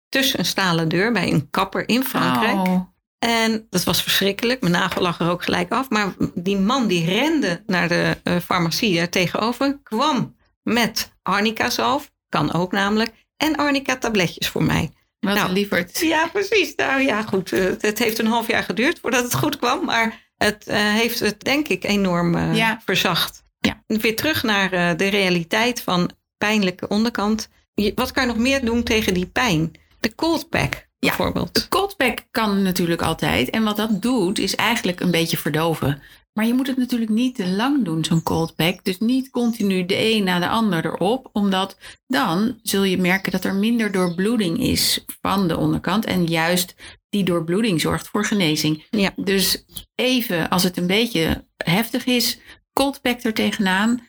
tussen 0.08 0.38
een 0.38 0.44
stalen 0.44 0.88
deur 0.88 1.12
bij 1.12 1.32
een 1.32 1.50
kapper 1.50 1.88
in 1.88 2.04
Frankrijk. 2.04 2.54
Oh. 2.54 2.80
En 3.18 3.66
dat 3.70 3.84
was 3.84 4.02
verschrikkelijk. 4.02 4.60
Mijn 4.60 4.72
nagel 4.72 5.02
lag 5.02 5.20
er 5.20 5.30
ook 5.30 5.42
gelijk 5.42 5.72
af. 5.72 5.90
Maar 5.90 6.14
die 6.34 6.56
man 6.58 6.86
die 6.86 7.04
rende 7.04 7.62
naar 7.66 7.88
de 7.88 8.16
eh, 8.22 8.36
farmacie 8.44 8.98
er 9.00 9.08
tegenover, 9.10 9.78
kwam 9.82 10.36
met 10.62 11.12
arnica-zalf, 11.22 12.10
kan 12.28 12.52
ook 12.52 12.72
namelijk, 12.72 13.12
en 13.36 13.56
arnica-tabletjes 13.56 14.48
voor 14.48 14.62
mij. 14.62 14.90
Wat 15.20 15.34
Nou, 15.34 15.52
lieverd. 15.52 15.98
Ja, 16.00 16.26
precies. 16.32 16.74
Nou 16.74 17.00
ja, 17.02 17.22
goed. 17.22 17.52
eh, 17.52 17.64
het 17.80 17.98
heeft 17.98 18.18
een 18.18 18.26
half 18.26 18.46
jaar 18.46 18.62
geduurd 18.62 18.98
voordat 19.00 19.22
het 19.24 19.34
goed 19.34 19.56
kwam. 19.56 19.84
Maar 19.84 20.30
het 20.36 20.66
eh, 20.66 20.78
heeft 20.78 21.20
het 21.20 21.40
denk 21.40 21.68
ik 21.68 21.84
enorm 21.84 22.34
eh, 22.34 22.56
Ja. 22.56 22.80
verzacht. 22.84 23.44
Ja. 23.60 23.82
Weer 23.86 24.16
terug 24.16 24.42
naar 24.42 24.72
eh, 24.72 24.90
de 24.96 25.08
realiteit 25.08 25.80
van 25.82 26.10
pijnlijke 26.38 26.88
onderkant. 26.88 27.48
Je- 27.74 27.92
wat 27.94 28.10
kan 28.12 28.22
je 28.22 28.28
nog 28.28 28.38
meer 28.38 28.64
doen 28.64 28.82
tegen 28.82 29.14
die 29.14 29.26
pijn? 29.26 29.72
De 30.00 30.14
cold 30.14 30.48
pack 30.48 30.85
bijvoorbeeld. 30.98 31.68
Cold 31.68 31.96
pack 31.96 32.26
kan 32.30 32.62
natuurlijk 32.62 33.02
altijd. 33.02 33.50
En 33.50 33.64
wat 33.64 33.76
dat 33.76 34.02
doet, 34.02 34.38
is 34.38 34.54
eigenlijk 34.54 35.00
een 35.00 35.10
beetje 35.10 35.36
verdoven. 35.36 36.02
Maar 36.32 36.46
je 36.46 36.54
moet 36.54 36.66
het 36.66 36.76
natuurlijk 36.76 37.10
niet 37.10 37.34
te 37.34 37.48
lang 37.48 37.84
doen, 37.84 38.04
zo'n 38.04 38.22
cold 38.22 38.54
pack. 38.54 38.84
Dus 38.84 38.98
niet 38.98 39.30
continu 39.30 39.86
de 39.86 40.14
een 40.14 40.24
na 40.24 40.38
de 40.38 40.48
ander 40.48 40.84
erop. 40.84 41.28
Omdat 41.32 41.76
dan 42.06 42.58
zul 42.62 42.82
je 42.82 42.98
merken 42.98 43.32
dat 43.32 43.44
er 43.44 43.54
minder 43.54 43.92
doorbloeding 43.92 44.60
is 44.60 45.04
van 45.20 45.48
de 45.48 45.56
onderkant. 45.56 46.04
En 46.04 46.24
juist 46.24 46.74
die 47.08 47.24
doorbloeding 47.24 47.80
zorgt 47.80 48.08
voor 48.08 48.24
genezing. 48.24 48.86
Ja. 48.90 49.12
Dus 49.16 49.64
even, 49.94 50.48
als 50.48 50.62
het 50.62 50.76
een 50.76 50.86
beetje 50.86 51.46
heftig 51.56 52.04
is, 52.04 52.38
cold 52.72 53.00
pack 53.00 53.22
er 53.22 53.34
tegenaan. 53.34 54.06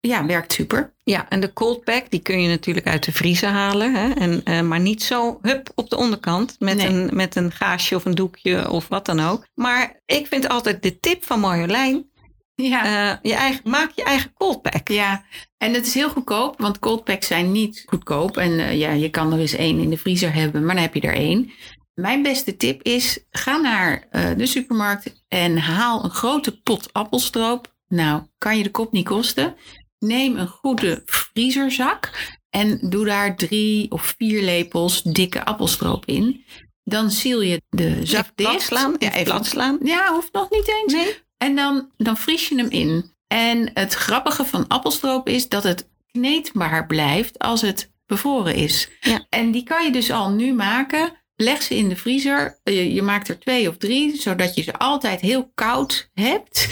Ja, 0.00 0.26
werkt 0.26 0.52
super. 0.52 0.94
Ja, 1.04 1.28
en 1.28 1.40
de 1.40 1.52
cold 1.52 1.84
pack 1.84 2.10
die 2.10 2.20
kun 2.20 2.42
je 2.42 2.48
natuurlijk 2.48 2.86
uit 2.86 3.04
de 3.04 3.12
vriezer 3.12 3.48
halen. 3.48 3.94
Hè? 3.94 4.10
En, 4.10 4.44
eh, 4.44 4.60
maar 4.60 4.80
niet 4.80 5.02
zo 5.02 5.38
hup 5.42 5.72
op 5.74 5.90
de 5.90 5.96
onderkant 5.96 6.56
met, 6.58 6.76
Nee. 6.76 6.86
een, 6.86 7.10
met 7.12 7.36
een 7.36 7.52
gaasje 7.52 7.94
of 7.96 8.04
een 8.04 8.14
doekje 8.14 8.70
of 8.70 8.88
wat 8.88 9.06
dan 9.06 9.20
ook. 9.20 9.46
Maar 9.54 10.00
ik 10.06 10.26
vind 10.26 10.48
altijd 10.48 10.82
de 10.82 10.98
tip 10.98 11.24
van 11.24 11.40
Marjolein. 11.40 12.08
Ja. 12.54 12.84
Eh, 12.84 13.16
je 13.22 13.34
eigen, 13.34 13.60
maak 13.70 13.90
je 13.94 14.02
eigen 14.04 14.32
cold 14.34 14.62
pack. 14.62 14.88
Ja, 14.88 15.24
en 15.58 15.74
het 15.74 15.86
is 15.86 15.94
heel 15.94 16.10
goedkoop, 16.10 16.60
want 16.60 16.78
cold 16.78 17.04
packs 17.04 17.26
zijn 17.26 17.52
niet 17.52 17.82
goedkoop. 17.86 18.36
En 18.36 18.58
eh, 18.58 18.78
ja, 18.78 18.90
je 18.92 19.08
kan 19.10 19.32
er 19.32 19.38
eens 19.38 19.54
één 19.54 19.78
in 19.78 19.90
de 19.90 19.96
vriezer 19.96 20.32
hebben, 20.34 20.64
maar 20.64 20.74
dan 20.74 20.84
heb 20.84 20.94
je 20.94 21.00
er 21.00 21.14
één. 21.14 21.50
Mijn 21.94 22.22
beste 22.22 22.56
tip 22.56 22.82
is, 22.82 23.24
ga 23.30 23.56
naar 23.56 24.08
de 24.36 24.46
supermarkt 24.46 25.24
en 25.28 25.58
haal 25.58 26.04
een 26.04 26.10
grote 26.10 26.60
pot 26.60 26.92
appelstroop. 26.92 27.74
Nou, 27.88 28.22
kan 28.38 28.56
je 28.56 28.62
de 28.62 28.70
kop 28.70 28.92
niet 28.92 29.04
kosten. 29.04 29.56
Neem 30.00 30.36
een 30.36 30.48
goede 30.48 31.02
vriezerzak 31.06 32.10
en 32.50 32.78
doe 32.90 33.04
daar 33.04 33.36
drie 33.36 33.90
of 33.90 34.14
vier 34.18 34.42
lepels 34.42 35.02
dikke 35.02 35.44
appelstroop 35.44 36.06
in. 36.06 36.44
Dan 36.84 37.10
ziel 37.10 37.40
je 37.40 37.62
de 37.68 38.00
zak 38.06 38.30
Even 38.34 38.52
dicht. 38.52 38.62
slaan, 38.66 38.94
Ja, 38.98 39.12
even 39.12 39.24
plat 39.24 39.46
slaan. 39.46 39.78
Ja, 39.82 40.12
hoeft 40.12 40.32
nog 40.32 40.50
niet 40.50 40.68
eens. 40.82 40.92
Nee, 40.92 41.16
En 41.38 41.54
dan, 41.56 41.90
dan 41.96 42.16
vries 42.16 42.48
je 42.48 42.56
hem 42.56 42.70
in. 42.70 43.14
En 43.26 43.70
het 43.74 43.94
grappige 43.94 44.44
van 44.44 44.68
appelstroop 44.68 45.28
is 45.28 45.48
dat 45.48 45.62
het 45.62 45.88
kneedbaar 46.12 46.86
blijft 46.86 47.38
als 47.38 47.60
het 47.60 47.90
bevroren 48.06 48.54
is. 48.54 48.88
Ja. 49.00 49.26
En 49.28 49.50
die 49.50 49.62
kan 49.62 49.84
je 49.84 49.92
dus 49.92 50.10
al 50.10 50.30
nu 50.30 50.52
maken. 50.54 51.12
Leg 51.36 51.62
ze 51.62 51.76
in 51.76 51.88
de 51.88 51.96
vriezer. 51.96 52.60
Je, 52.64 52.92
je 52.92 53.02
maakt 53.02 53.28
er 53.28 53.38
twee 53.38 53.68
of 53.68 53.76
drie, 53.76 54.16
zodat 54.16 54.54
je 54.54 54.62
ze 54.62 54.72
altijd 54.78 55.20
heel 55.20 55.50
koud 55.54 56.10
hebt. 56.14 56.68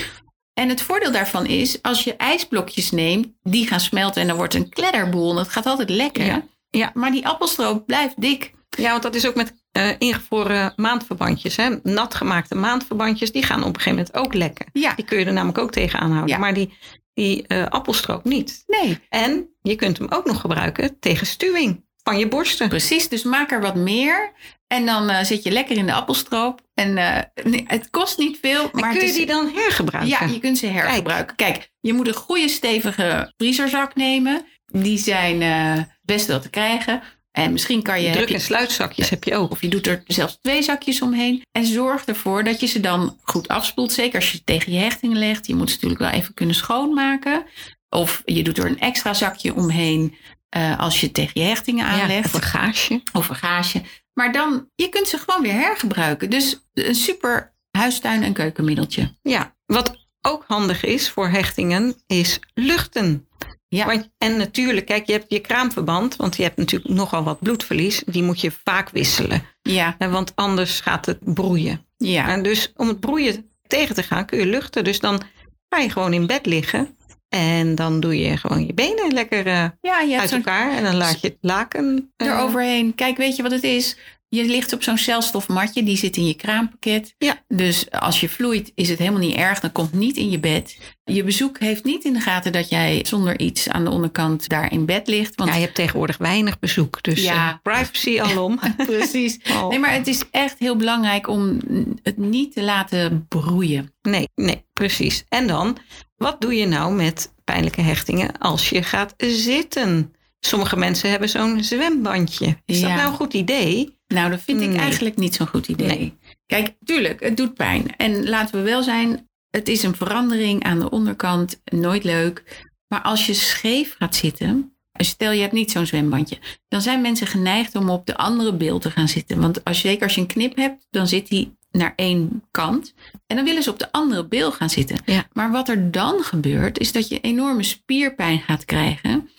En 0.59 0.69
het 0.69 0.83
voordeel 0.83 1.13
daarvan 1.13 1.47
is, 1.47 1.83
als 1.83 2.05
je 2.05 2.17
ijsblokjes 2.17 2.91
neemt, 2.91 3.27
die 3.43 3.67
gaan 3.67 3.81
smelten 3.81 4.21
en 4.23 4.29
dan 4.29 4.37
wordt 4.37 4.55
een 4.55 4.69
kledderboel. 4.69 5.31
En 5.31 5.37
dat 5.37 5.49
gaat 5.49 5.67
altijd 5.67 5.91
lekker. 5.91 6.25
Ja. 6.25 6.43
Ja. 6.71 6.91
Maar 6.95 7.11
die 7.11 7.27
appelstroop 7.27 7.87
blijft 7.87 8.21
dik. 8.21 8.53
Ja, 8.69 8.91
want 8.91 9.03
dat 9.03 9.15
is 9.15 9.27
ook 9.27 9.35
met 9.35 9.55
eh, 9.73 9.91
ingevroren 9.99 10.73
maandverbandjes. 10.77 11.57
Hè? 11.57 11.77
Nat 11.83 12.15
gemaakte 12.15 12.55
maandverbandjes, 12.55 13.33
die 13.33 13.43
gaan 13.43 13.61
op 13.61 13.67
een 13.67 13.81
gegeven 13.81 13.99
moment 13.99 14.17
ook 14.17 14.35
lekken. 14.35 14.67
Ja, 14.73 14.95
Die 14.95 15.05
kun 15.05 15.19
je 15.19 15.25
er 15.25 15.33
namelijk 15.33 15.59
ook 15.59 15.71
tegenaan 15.73 16.11
houden. 16.11 16.35
Ja. 16.35 16.39
Maar 16.41 16.55
die, 16.55 16.73
die 17.15 17.47
eh, 17.47 17.67
appelstroop 17.67 18.25
niet. 18.25 18.63
nee. 18.67 18.99
En 19.09 19.49
je 19.63 19.77
kunt 19.77 19.99
hem 19.99 20.07
ook 20.11 20.25
nog 20.27 20.41
gebruiken 20.41 20.99
tegen 21.01 21.27
stuwing 21.27 21.85
van 22.09 22.19
je 22.19 22.29
borsten. 22.29 22.69
Precies, 22.69 23.09
dus 23.09 23.23
maak 23.23 23.51
er 23.53 23.61
wat 23.61 23.75
meer. 23.75 24.33
En 24.67 24.87
dan 24.87 25.11
eh, 25.11 25.25
zit 25.25 25.43
je 25.43 25.51
lekker 25.51 25.77
in 25.77 25.87
de 25.87 25.93
appelstroop. 25.93 26.61
En 26.75 26.99
eh, 26.99 27.45
nee, 27.45 27.65
het 27.67 27.91
kost 27.91 28.19
niet 28.19 28.39
veel. 28.41 28.63
En 28.63 28.81
Maar 28.81 28.93
kun 28.93 29.01
je 29.01 29.07
is, 29.07 29.15
die 29.15 29.27
dan 29.27 29.51
hergebruiken? 29.55 30.11
Ja, 30.11 30.33
je 30.33 30.39
kunt 30.39 30.59
ze 30.59 30.67
hergebruiken. 30.67 31.37
Kijk. 31.37 31.71
je 31.81 31.93
moet 31.93 32.09
een 32.09 32.15
goede 32.15 32.49
stevige 32.49 33.33
vriezerzak 33.37 33.95
nemen. 33.95 34.45
Die 34.67 34.99
zijn 34.99 35.43
eh, 35.43 35.85
best 36.03 36.27
wel 36.27 36.41
te 36.41 36.51
krijgen. 36.51 37.03
En 37.31 37.53
misschien 37.53 37.83
kan 37.83 38.03
je, 38.03 38.11
Druk- 38.11 38.29
je... 38.29 38.35
en 38.35 38.41
sluitzakjes 38.41 39.11
heb 39.11 39.25
je 39.25 39.35
ook. 39.35 39.51
Of 39.51 39.61
je 39.61 39.69
doet 39.69 39.87
er 39.87 40.03
zelfs 40.07 40.39
twee 40.41 40.63
zakjes 40.63 41.03
omheen. 41.03 41.43
En 41.53 41.67
zorg 41.67 42.05
ervoor 42.05 42.45
dat 42.45 42.61
je 42.61 42.67
ze 42.67 42.81
dan 42.81 43.17
goed 43.23 43.49
afspoelt. 43.49 43.93
Zeker 43.93 44.15
als 44.15 44.31
je 44.31 44.37
ze 44.37 44.45
tegen 44.45 44.73
je 44.73 44.79
hechtingen 44.79 45.19
legt. 45.19 45.47
Je 45.47 45.55
moet 45.55 45.69
ze 45.69 45.75
natuurlijk 45.75 46.01
wel 46.01 46.21
even 46.21 46.35
kunnen 46.35 46.55
schoonmaken. 46.55 47.45
Of 47.89 48.23
je 48.25 48.43
doet 48.43 48.59
er 48.59 48.67
een 48.67 48.81
extra 48.81 49.15
zakje 49.15 49.55
omheen. 49.55 50.17
Eh, 50.49 50.79
als 50.79 51.01
je 51.01 51.13
tegen 51.13 51.41
je 51.41 51.47
hechtingen 51.47 51.87
Ja, 51.87 52.01
aanlegt 52.01 52.25
of 52.27 52.33
een 52.35 52.43
gaasje. 52.43 53.03
of 53.13 53.29
een 53.29 53.35
gaasje. 53.37 53.83
Maar 54.15 54.33
dan, 54.33 54.69
je 54.75 54.89
kunt 54.89 55.09
ze 55.09 55.19
gewoon 55.19 55.43
weer 55.43 55.53
hergebruiken. 55.53 56.31
Dus 56.31 56.61
een 56.75 56.95
super 56.95 57.55
huistuin- 57.71 58.23
en 58.23 58.33
keukenmiddeltje. 58.33 59.15
Ja, 59.23 59.57
wat 59.67 60.07
ook 60.23 60.45
handig 60.47 60.85
is 60.85 61.11
voor 61.11 61.29
hechtingen, 61.29 61.95
is 62.07 62.39
luchten. 62.55 63.29
Ja. 63.69 63.87
Want, 63.87 64.11
en 64.19 64.37
natuurlijk, 64.37 64.87
kijk, 64.87 65.07
je 65.07 65.13
hebt 65.13 65.25
je 65.33 65.41
kraamverband, 65.41 66.17
want 66.17 66.37
je 66.37 66.43
hebt 66.43 66.57
natuurlijk 66.57 66.95
nogal 66.95 67.23
wat 67.25 67.41
bloedverlies. 67.41 68.03
Die 68.07 68.23
moet 68.23 68.41
je 68.41 68.51
vaak 68.65 68.91
wisselen, 68.91 69.43
Ja, 69.63 69.95
hè, 69.99 70.09
want 70.09 70.33
anders 70.35 70.81
gaat 70.81 71.07
het 71.07 71.19
broeien. 71.35 71.87
ja. 71.97 72.29
En 72.29 72.43
dus 72.43 72.73
om 72.77 72.89
het 72.89 73.01
broeien 73.01 73.51
tegen 73.67 73.95
te 73.95 74.03
gaan, 74.03 74.27
kun 74.27 74.39
je 74.39 74.47
luchten. 74.47 74.85
Dus 74.85 75.01
dan 75.01 75.21
ga 75.69 75.79
je 75.79 75.91
gewoon 75.91 76.13
in 76.13 76.27
bed 76.27 76.47
liggen 76.47 76.97
en 77.29 77.75
dan 77.75 78.01
doe 78.01 78.19
je 78.19 78.37
gewoon 78.37 78.67
je 78.67 78.75
benen 78.75 79.13
lekker 79.13 79.47
eh, 79.47 79.65
ja 79.81 80.01
je 80.01 80.11
hebt 80.11 80.21
uit 80.21 80.33
elkaar. 80.33 80.77
En 80.77 80.85
dan 80.85 80.97
laat 80.97 81.21
je 81.21 81.29
het 81.29 81.37
laken 81.41 82.13
eh, 82.17 82.27
eroverheen. 82.27 82.95
Kijk, 82.95 83.17
weet 83.17 83.37
je 83.37 83.43
wat 83.43 83.51
het 83.51 83.63
is? 83.63 83.97
Je 84.31 84.45
ligt 84.45 84.73
op 84.73 84.83
zo'n 84.83 84.99
celstofmatje, 84.99 85.83
die 85.83 85.97
zit 85.97 86.17
in 86.17 86.27
je 86.27 86.35
kraampakket. 86.35 87.15
Ja. 87.19 87.43
Dus 87.49 87.91
als 87.91 88.21
je 88.21 88.29
vloeit, 88.29 88.73
is 88.75 88.89
het 88.89 88.99
helemaal 88.99 89.21
niet 89.21 89.37
erg. 89.37 89.61
Dan 89.61 89.73
komt 89.73 89.93
niet 89.93 90.17
in 90.17 90.31
je 90.31 90.39
bed. 90.39 90.77
Je 91.05 91.25
bezoek 91.25 91.59
heeft 91.59 91.85
niet 91.85 92.05
in 92.05 92.13
de 92.13 92.21
gaten 92.21 92.53
dat 92.53 92.69
jij 92.69 93.05
zonder 93.07 93.39
iets 93.41 93.69
aan 93.69 93.85
de 93.85 93.91
onderkant 93.91 94.49
daar 94.49 94.73
in 94.73 94.85
bed 94.87 95.09
ligt. 95.09 95.35
Want 95.35 95.51
Ja, 95.51 95.57
je 95.57 95.63
hebt 95.63 95.75
tegenwoordig 95.75 96.17
weinig 96.17 96.59
bezoek, 96.59 97.03
dus 97.03 97.23
Ja. 97.23 97.49
eh, 97.51 97.55
privacy 97.63 98.21
alom. 98.21 98.61
precies. 98.87 99.39
Oh. 99.53 99.69
Nee, 99.69 99.79
maar 99.79 99.93
het 99.93 100.07
is 100.07 100.23
echt 100.31 100.59
heel 100.59 100.77
belangrijk 100.77 101.29
om 101.29 101.61
het 102.03 102.17
niet 102.17 102.53
te 102.53 102.63
laten 102.63 103.27
broeien. 103.29 103.93
Nee, 104.03 104.29
nee, 104.35 104.65
precies. 104.73 105.25
En 105.29 105.47
dan, 105.47 105.77
wat 106.17 106.41
doe 106.41 106.55
je 106.57 106.67
nou 106.67 106.95
met 106.95 107.33
pijnlijke 107.45 107.81
hechtingen 107.81 108.39
als 108.39 108.69
je 108.69 108.83
gaat 108.83 109.15
zitten? 109.17 110.13
Sommige 110.41 110.77
mensen 110.77 111.11
hebben 111.11 111.29
zo'n 111.29 111.65
zwembandje. 111.65 112.57
Is 112.65 112.81
dat 112.81 112.91
nou 112.91 113.09
een 113.09 113.15
goed 113.17 113.35
idee? 113.35 113.98
Nou, 114.09 114.31
dat 114.31 114.43
vind 114.43 114.61
ik 114.61 114.69
Nee. 114.69 114.79
eigenlijk 114.79 115.17
niet 115.17 115.35
zo'n 115.35 115.47
goed 115.47 115.69
idee. 115.69 115.89
Nee. 115.89 116.17
Kijk, 116.47 116.75
tuurlijk, 116.85 117.21
het 117.23 117.37
doet 117.37 117.55
pijn. 117.55 117.97
En 117.97 118.29
laten 118.29 118.55
we 118.55 118.63
wel 118.63 118.83
zijn, 118.83 119.29
het 119.51 119.69
is 119.69 119.83
een 119.83 119.95
verandering 119.97 120.65
aan 120.65 120.79
de 120.79 120.91
onderkant. 120.91 121.61
Nooit 121.65 122.05
leuk. 122.05 122.67
Maar 122.89 123.03
als 123.03 123.27
je 123.27 123.35
scheef 123.35 123.95
gaat 123.99 124.15
zitten, 124.15 124.73
stel 124.93 125.33
je 125.33 125.41
hebt 125.41 125.53
niet 125.53 125.71
zo'n 125.71 125.87
zwembandje, 125.87 126.39
dan 126.69 126.81
zijn 126.83 127.01
mensen 127.01 127.27
geneigd 127.27 127.75
om 127.75 127.91
op 127.91 128.07
de 128.07 128.17
andere 128.17 128.55
beeld 128.57 128.83
te 128.83 128.91
gaan 128.91 129.09
zitten. 129.09 129.41
Want 129.41 129.65
als, 129.65 129.81
zeker 129.81 130.03
als 130.03 130.15
je 130.15 130.21
een 130.21 130.27
knip 130.27 130.57
hebt, 130.57 130.87
dan 130.91 131.07
zit 131.09 131.29
die 131.29 131.57
naar 131.71 131.93
één 131.97 132.45
kant. 132.51 132.95
En 133.27 133.37
dan 133.37 133.45
willen 133.45 133.63
ze 133.63 133.71
op 133.71 133.79
de 133.79 133.93
andere 133.93 134.27
bil 134.27 134.53
gaan 134.53 134.71
zitten. 134.71 134.97
Ja. 135.05 135.27
Maar 135.33 135.51
wat 135.51 135.69
er 135.69 135.91
dan 135.91 136.23
gebeurt, 136.23 136.79
is 136.79 136.93
dat 136.93 137.09
je 137.09 137.21
enorme 137.21 137.63
spierpijn 137.63 138.41
gaat 138.41 138.65
krijgen. 138.65 139.31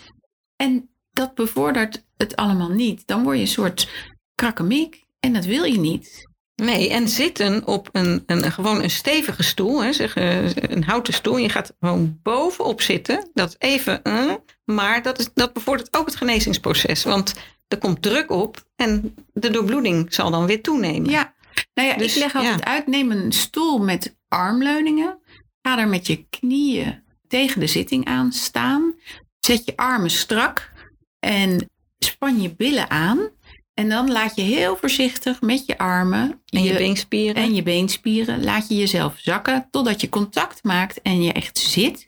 En 0.55 0.89
dat 1.11 1.35
bevordert 1.35 2.05
het 2.17 2.35
allemaal 2.35 2.69
niet. 2.69 3.07
Dan 3.07 3.23
word 3.23 3.35
je 3.35 3.41
een 3.41 3.47
soort 3.47 3.89
krakkemiek. 4.39 5.05
En 5.19 5.33
dat 5.33 5.45
wil 5.45 5.63
je 5.63 5.79
niet. 5.79 6.27
Nee, 6.55 6.89
en 6.89 7.07
zitten 7.07 7.67
op 7.67 7.89
een, 7.91 8.23
een, 8.25 8.51
gewoon 8.51 8.83
een 8.83 8.89
stevige 8.89 9.43
stoel, 9.43 9.83
hè, 9.83 9.93
zeg, 9.93 10.15
eh, 10.15 10.55
een 10.55 10.83
houten 10.83 11.13
stoel. 11.13 11.37
Je 11.37 11.49
gaat 11.49 11.73
gewoon 11.79 12.19
bovenop 12.23 12.81
zitten. 12.81 13.29
Dat 13.33 13.49
is 13.49 13.55
even, 13.69 14.03
eh, 14.03 14.33
maar 14.65 15.01
dat, 15.01 15.19
is, 15.19 15.29
dat 15.33 15.53
bevordert 15.53 15.97
ook 15.97 16.05
het 16.05 16.15
genezingsproces. 16.15 17.03
Want 17.03 17.33
er 17.67 17.77
komt 17.77 18.01
druk 18.01 18.31
op 18.31 18.63
en 18.75 19.15
de 19.33 19.49
doorbloeding 19.49 20.13
zal 20.13 20.31
dan 20.31 20.45
weer 20.45 20.61
toenemen. 20.61 21.09
Ja, 21.09 21.33
nou 21.73 21.87
ja, 21.87 21.95
Dus, 21.95 22.15
ik 22.15 22.21
leg 22.21 22.35
altijd 22.35 22.59
ja. 22.59 22.65
uit. 22.65 22.87
Neem 22.87 23.11
een 23.11 23.31
stoel 23.31 23.79
met 23.79 24.15
armleuningen. 24.27 25.19
Ga 25.61 25.79
er 25.79 25.87
met 25.87 26.07
je 26.07 26.25
knieën 26.29 27.03
tegen 27.27 27.59
de 27.59 27.67
zitting 27.67 28.05
aan 28.05 28.31
staan. 28.31 28.93
Zet 29.39 29.65
je 29.65 29.75
armen 29.75 30.09
strak 30.09 30.71
en 31.19 31.69
span 31.99 32.41
je 32.41 32.55
billen 32.55 32.89
aan. 32.89 33.29
En 33.79 33.89
dan 33.89 34.11
laat 34.11 34.35
je 34.35 34.41
heel 34.41 34.77
voorzichtig 34.77 35.41
met 35.41 35.65
je 35.65 35.77
armen 35.77 36.41
En 36.45 36.63
je 36.63 36.73
beenspieren. 36.73 37.43
en 37.43 37.55
je 37.55 37.63
beenspieren, 37.63 38.43
laat 38.43 38.67
je 38.67 38.75
jezelf 38.75 39.19
zakken 39.19 39.67
totdat 39.71 40.01
je 40.01 40.09
contact 40.09 40.63
maakt 40.63 41.01
en 41.01 41.21
je 41.21 41.33
echt 41.33 41.57
zit. 41.57 42.07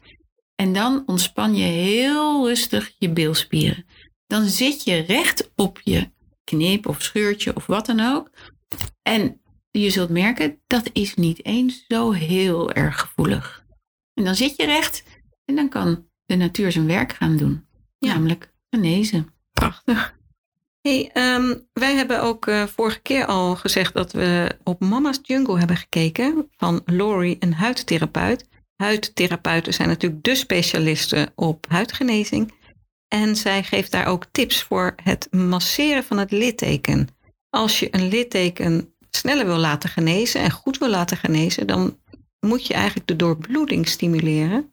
En 0.56 0.74
dan 0.74 1.04
ontspan 1.06 1.56
je 1.56 1.64
heel 1.64 2.48
rustig 2.48 2.92
je 2.98 3.10
bilspieren. 3.10 3.86
Dan 4.28 4.46
zit 4.46 4.84
je 4.84 4.96
recht 4.96 5.52
op 5.56 5.82
je 5.84 6.10
knip 6.44 6.88
of 6.88 7.02
scheurtje 7.02 7.56
of 7.56 7.66
wat 7.66 7.86
dan 7.86 8.00
ook. 8.00 8.30
En 9.02 9.42
je 9.72 9.90
zult 9.90 10.10
merken, 10.10 10.60
dat 10.68 10.90
is 10.94 11.16
niet 11.16 11.46
eens 11.46 11.86
zo 11.88 12.12
heel 12.12 12.72
erg 12.72 13.00
gevoelig. 13.00 13.66
En 14.14 14.24
dan 14.24 14.36
zit 14.36 14.56
je 14.56 14.66
recht 14.66 15.04
en 15.46 15.56
dan 15.56 15.70
kan 15.70 16.08
de 16.26 16.36
natuur 16.36 16.72
zijn 16.72 16.88
werk 16.88 17.14
gaan 17.14 17.38
doen. 17.38 17.66
Ja. 17.98 18.14
Namelijk 18.14 18.54
genezen. 18.70 19.34
Prachtig. 19.52 20.20
Hey, 20.82 21.10
ehm, 21.14 21.58
wij 21.74 21.96
hebben 21.96 22.22
ook 22.22 22.48
eh, 22.48 22.64
vorige 22.64 23.00
keer 23.00 23.26
al 23.26 23.56
gezegd 23.56 23.94
dat 23.94 24.12
we 24.12 24.58
op 24.64 24.80
Mama's 24.80 25.20
Jungle 25.22 25.58
hebben 25.58 25.78
gekeken 25.78 26.50
van 26.58 26.82
Lori, 26.86 27.36
een 27.40 27.54
huidtherapeut. 27.54 28.48
Huidtherapeuten 28.76 29.74
zijn 29.74 29.88
natuurlijk 29.88 30.24
de 30.24 30.36
specialisten 30.36 31.32
op 31.36 31.66
huidgenezing. 31.70 32.54
En 33.08 33.36
zij 33.36 33.64
geeft 33.64 33.92
daar 33.92 34.06
ook 34.08 34.26
tips 34.32 34.64
voor 34.64 34.96
het 35.04 35.28
masseren 35.32 36.04
van 36.04 36.18
het 36.18 36.32
litteken. 36.32 37.08
Als 37.50 37.80
je 37.80 37.88
een 37.96 38.08
litteken 38.08 38.94
sneller 39.10 39.46
wil 39.46 39.58
laten 39.58 39.90
genezen 39.90 40.42
en 40.42 40.52
goed 40.52 40.78
wil 40.78 40.90
laten 40.90 41.18
genezen, 41.18 41.68
dan 41.68 42.00
moet 42.40 42.68
je 42.68 42.74
eigenlijk 42.74 43.08
de 43.08 43.16
doorbloeding 43.16 43.88
stimuleren. 43.88 44.72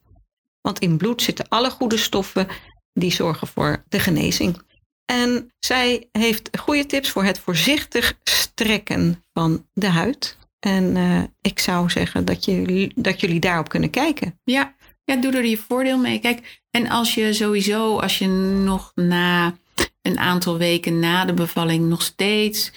Want 0.60 0.78
in 0.78 0.96
bloed 0.96 1.22
zitten 1.22 1.48
alle 1.48 1.70
goede 1.70 1.96
stoffen 1.96 2.46
die 2.92 3.12
zorgen 3.12 3.46
voor 3.46 3.84
de 3.88 3.98
genezing. 3.98 4.66
En 5.12 5.52
zij 5.58 6.08
heeft 6.12 6.48
goede 6.58 6.86
tips 6.86 7.10
voor 7.10 7.24
het 7.24 7.38
voorzichtig 7.38 8.18
strekken 8.24 9.24
van 9.32 9.66
de 9.72 9.86
huid. 9.86 10.36
En 10.58 10.96
eh, 10.96 11.22
ik 11.40 11.58
zou 11.58 11.90
zeggen 11.90 12.24
dat, 12.24 12.44
je, 12.44 12.90
dat 12.94 13.20
jullie 13.20 13.40
daarop 13.40 13.68
kunnen 13.68 13.90
kijken. 13.90 14.40
Ja, 14.44 14.74
ja, 15.04 15.16
doe 15.16 15.32
er 15.32 15.46
je 15.46 15.56
voordeel 15.56 15.98
mee. 15.98 16.18
Kijk, 16.18 16.60
en 16.70 16.88
als 16.88 17.14
je 17.14 17.32
sowieso, 17.32 17.98
als 17.98 18.18
je 18.18 18.26
nog 18.64 18.92
na 18.94 19.58
een 20.02 20.18
aantal 20.18 20.58
weken 20.58 20.98
na 20.98 21.24
de 21.24 21.34
bevalling 21.34 21.88
nog 21.88 22.02
steeds 22.02 22.72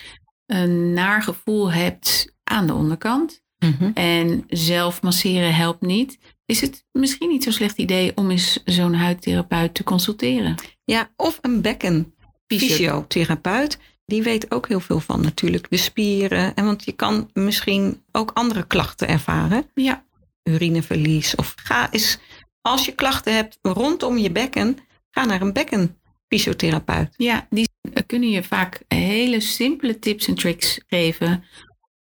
een 0.46 0.94
naar 0.94 1.24
gevoel 1.24 1.72
hebt 1.72 2.36
aan 2.44 2.68
de 2.68 2.74
onderkant, 2.74 3.42
Mhm. 3.66 3.92
en 3.94 4.44
zelf 4.48 5.02
masseren 5.02 5.56
helpt 5.56 5.82
niet, 5.82 6.20
is 6.46 6.62
het 6.62 6.86
misschien 6.92 7.30
niet 7.30 7.44
zo'n 7.44 7.54
slecht 7.54 7.78
idee 7.78 8.12
om 8.16 8.32
eens 8.32 8.62
zo'n 8.66 8.94
huidtherapeut 8.94 9.74
te 9.74 9.84
consulteren. 9.84 10.56
Ja, 10.84 11.12
of 11.16 11.38
een 11.42 11.62
bekken 11.62 12.14
fysiotherapeut. 12.60 13.77
Die 14.05 14.24
weet 14.24 14.51
ook 14.51 14.67
heel 14.67 14.79
veel 14.79 15.00
van 15.00 15.22
natuurlijk 15.22 15.70
de 15.70 15.77
spieren. 15.77 16.55
En 16.55 16.65
want 16.65 16.86
je 16.86 16.91
kan 16.91 17.29
misschien 17.34 18.03
ook 18.12 18.31
andere 18.34 18.67
klachten 18.67 19.08
ervaren. 19.08 19.65
Ja, 19.74 20.03
Urineverlies. 20.43 21.36
Of 21.36 21.53
ga 21.55 21.91
eens, 21.91 22.17
als 22.62 22.86
je 22.86 22.91
klachten 22.91 23.36
hebt 23.36 23.58
rondom 23.62 24.17
je 24.17 24.31
bekken, 24.31 24.77
ga 25.10 25.25
naar 25.25 25.41
een 25.41 25.53
bekkenfysiotherapeut. 25.53 27.13
ja 27.17 27.48
die 27.50 27.70
kunnen 28.05 28.29
je 28.29 28.43
vaak 28.43 28.84
hele 28.88 29.39
simpele 29.39 30.00
tips 30.00 30.27
en 30.27 30.36
tricks 30.36 30.79
geven 30.88 31.43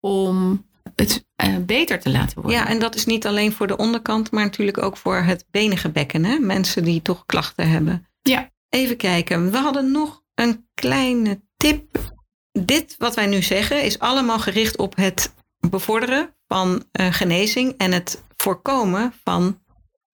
om 0.00 0.66
het 0.94 1.24
eh, 1.36 1.56
beter 1.56 2.00
te 2.00 2.10
laten 2.10 2.42
worden. 2.42 2.60
Ja, 2.60 2.68
en 2.68 2.78
dat 2.78 2.94
is 2.94 3.04
niet 3.04 3.26
alleen 3.26 3.52
voor 3.52 3.66
de 3.66 3.76
onderkant, 3.76 4.30
maar 4.30 4.44
natuurlijk 4.44 4.82
ook 4.82 4.96
voor 4.96 5.16
het 5.16 5.44
benige 5.50 5.90
bekken. 5.90 6.24
Hè? 6.24 6.38
Mensen 6.38 6.84
die 6.84 7.02
toch 7.02 7.26
klachten 7.26 7.68
hebben. 7.70 8.08
Ja. 8.22 8.50
Even 8.68 8.96
kijken, 8.96 9.50
we 9.50 9.56
hadden 9.56 9.90
nog 9.90 10.22
een 10.40 10.68
kleine 10.74 11.40
tip. 11.56 12.12
Dit 12.52 12.94
wat 12.98 13.14
wij 13.14 13.26
nu 13.26 13.42
zeggen 13.42 13.82
is 13.82 13.98
allemaal 13.98 14.38
gericht 14.38 14.76
op 14.76 14.96
het 14.96 15.34
bevorderen 15.70 16.34
van 16.46 16.84
eh, 16.92 17.12
genezing 17.12 17.74
en 17.76 17.92
het 17.92 18.24
voorkomen 18.36 19.12
van 19.24 19.58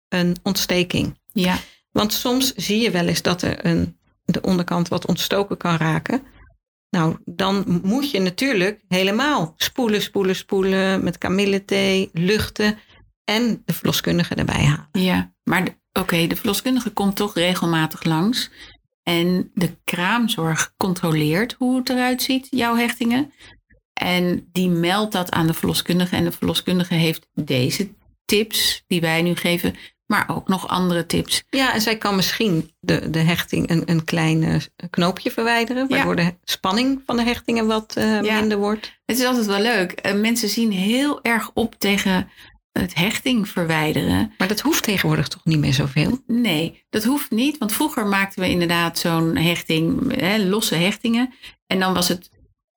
een 0.09 0.37
ontsteking. 0.43 1.19
ja. 1.33 1.59
Want 1.91 2.13
soms 2.13 2.55
zie 2.55 2.81
je 2.81 2.91
wel 2.91 3.07
eens 3.07 3.23
dat 3.23 3.43
er 3.43 3.67
een, 3.67 3.99
de 4.25 4.41
onderkant 4.41 4.89
wat 4.89 5.07
ontstoken 5.07 5.57
kan 5.57 5.77
raken. 5.77 6.23
Nou, 6.91 7.17
dan 7.25 7.81
moet 7.83 8.11
je 8.11 8.21
natuurlijk 8.21 8.81
helemaal 8.89 9.55
spoelen, 9.57 10.03
spoelen, 10.03 10.37
spoelen 10.37 11.05
met 11.05 11.19
kamillethee, 11.19 12.11
luchten 12.13 12.79
en 13.25 13.63
de 13.65 13.73
verloskundige 13.73 14.35
erbij 14.35 14.65
halen. 14.65 14.89
Ja, 14.93 15.33
maar 15.43 15.79
oké, 15.93 16.27
de 16.27 16.37
verloskundige 16.37 16.91
komt 16.91 17.17
toch 17.17 17.35
regelmatig 17.35 18.05
langs. 18.05 18.51
En 19.09 19.51
de 19.55 19.77
kraamzorg 19.85 20.73
controleert 20.77 21.55
hoe 21.59 21.77
het 21.79 21.89
eruit 21.89 22.23
ziet, 22.23 22.47
jouw 22.51 22.77
hechtingen. 22.77 23.33
En 23.93 24.49
die 24.53 24.69
meldt 24.69 25.13
dat 25.13 25.31
aan 25.31 25.47
de 25.47 25.55
verloskundige. 25.55 26.17
En 26.17 26.25
de 26.25 26.33
verloskundige 26.33 26.95
heeft 26.95 27.29
deze 27.35 27.89
tips 28.25 28.85
die 28.87 29.01
wij 29.01 29.23
nu 29.23 29.35
geven, 29.37 29.75
maar 30.07 30.25
ook 30.29 30.49
nog 30.49 30.69
andere 30.69 31.07
tips. 31.07 31.45
Ja, 31.51 31.75
en 31.75 31.81
zij 31.81 31.99
kan 31.99 32.17
misschien 32.17 32.71
de, 32.81 33.11
de 33.11 33.19
hechting 33.19 33.71
een, 33.71 33.83
een 33.91 34.05
klein 34.05 34.43
eh, 34.43 34.61
knoopje 34.91 35.31
verwijderen, 35.31 35.89
waardoor 35.89 36.17
de 36.17 36.35
spanning 36.45 37.03
van 37.07 37.17
de 37.17 37.23
hechtingen 37.23 37.67
wat 37.67 37.97
eh, 37.97 38.23
Ja. 38.23 38.41
minder 38.41 38.59
wordt. 38.59 38.93
Het 39.05 39.19
is 39.19 39.25
altijd 39.25 39.47
wel 39.47 39.61
leuk. 39.61 39.93
Eh, 39.93 40.15
Mensen 40.15 40.49
zien 40.49 40.71
heel 40.73 41.23
erg 41.23 41.51
op 41.55 41.75
tegen 41.79 42.31
het 42.81 42.95
hechting 42.95 43.49
verwijderen. 43.49 44.33
Maar 44.39 44.49
dat 44.49 44.61
hoeft 44.61 44.83
tegenwoordig 44.83 45.29
toch 45.29 45.45
niet 45.45 45.59
meer 45.59 45.75
zoveel? 45.75 46.23
Nee, 46.27 46.85
dat 46.91 47.05
hoeft 47.05 47.31
niet. 47.31 47.59
Want 47.59 47.73
vroeger 47.73 48.07
maakten 48.07 48.43
we 48.43 48.49
inderdaad 48.49 48.99
zo'n 48.99 49.37
hechting, 49.37 50.15
hè, 50.21 50.39
losse 50.39 50.75
hechtingen. 50.75 51.35
En 51.67 51.79
dan 51.81 51.95
was 51.95 52.09
het 52.09 52.31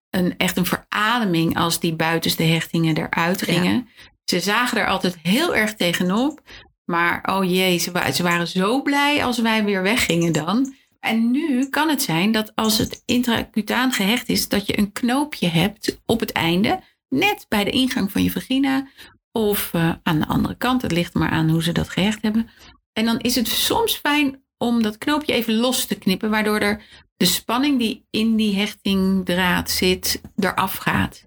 een, 0.10 0.38
echt 0.38 0.58
een 0.58 0.66
verademing 0.66 1.58
als 1.58 1.80
die 1.80 1.94
buitenste 1.96 2.44
hechtingen 2.44 2.98
eruit 2.98 3.42
gingen. 3.42 3.90
Ze 4.24 4.40
zagen 4.40 4.78
er 4.78 4.88
altijd 4.88 5.18
heel 5.22 5.56
erg 5.56 5.76
tegenop. 5.76 6.42
Maar 6.86 7.24
oh 7.32 7.44
jee, 7.52 7.78
ze, 7.78 7.92
wa- 7.92 8.12
ze 8.12 8.24
waren 8.24 8.48
zo 8.48 8.82
blij 8.82 9.24
als 9.26 9.38
wij 9.40 9.64
weer 9.64 9.82
weggingen 9.84 10.32
dan. 10.32 10.74
En 11.00 11.32
nu 11.32 11.70
kan 11.70 11.90
het 11.90 12.02
zijn 12.02 12.32
dat 12.32 12.52
als 12.56 12.78
het 12.78 13.02
intracutaan 13.06 13.92
gehecht 13.92 14.30
is, 14.30 14.48
dat 14.48 14.68
je 14.68 14.78
een 14.78 14.92
knoopje 14.92 15.48
hebt 15.48 16.00
op 16.06 16.20
het 16.20 16.32
einde. 16.32 16.80
Net 17.10 17.46
bij 17.48 17.64
de 17.64 17.70
ingang 17.70 18.12
van 18.12 18.24
je 18.24 18.32
vagina. 18.32 18.88
Of 19.32 19.70
eh, 19.74 19.92
aan 20.04 20.20
de 20.20 20.28
andere 20.28 20.56
kant. 20.58 20.82
Het 20.82 20.92
ligt 20.92 21.14
maar 21.14 21.30
aan 21.30 21.50
hoe 21.50 21.64
ze 21.64 21.72
dat 21.72 21.90
gehecht 21.90 22.22
hebben. 22.22 22.50
En 22.94 23.06
dan 23.06 23.20
is 23.20 23.36
het 23.36 23.48
soms 23.48 23.94
fijn 23.96 24.44
om 24.58 24.82
dat 24.84 24.98
knoopje 24.98 25.34
even 25.34 25.54
los 25.56 25.86
te 25.86 25.96
knippen, 25.96 26.30
waardoor 26.30 26.60
er 26.60 26.82
de 27.18 27.26
spanning 27.26 27.80
die 27.80 28.06
in 28.10 28.36
die 28.36 28.56
hechtingdraad 28.56 29.70
zit, 29.70 30.22
eraf 30.36 30.76
gaat. 30.76 31.24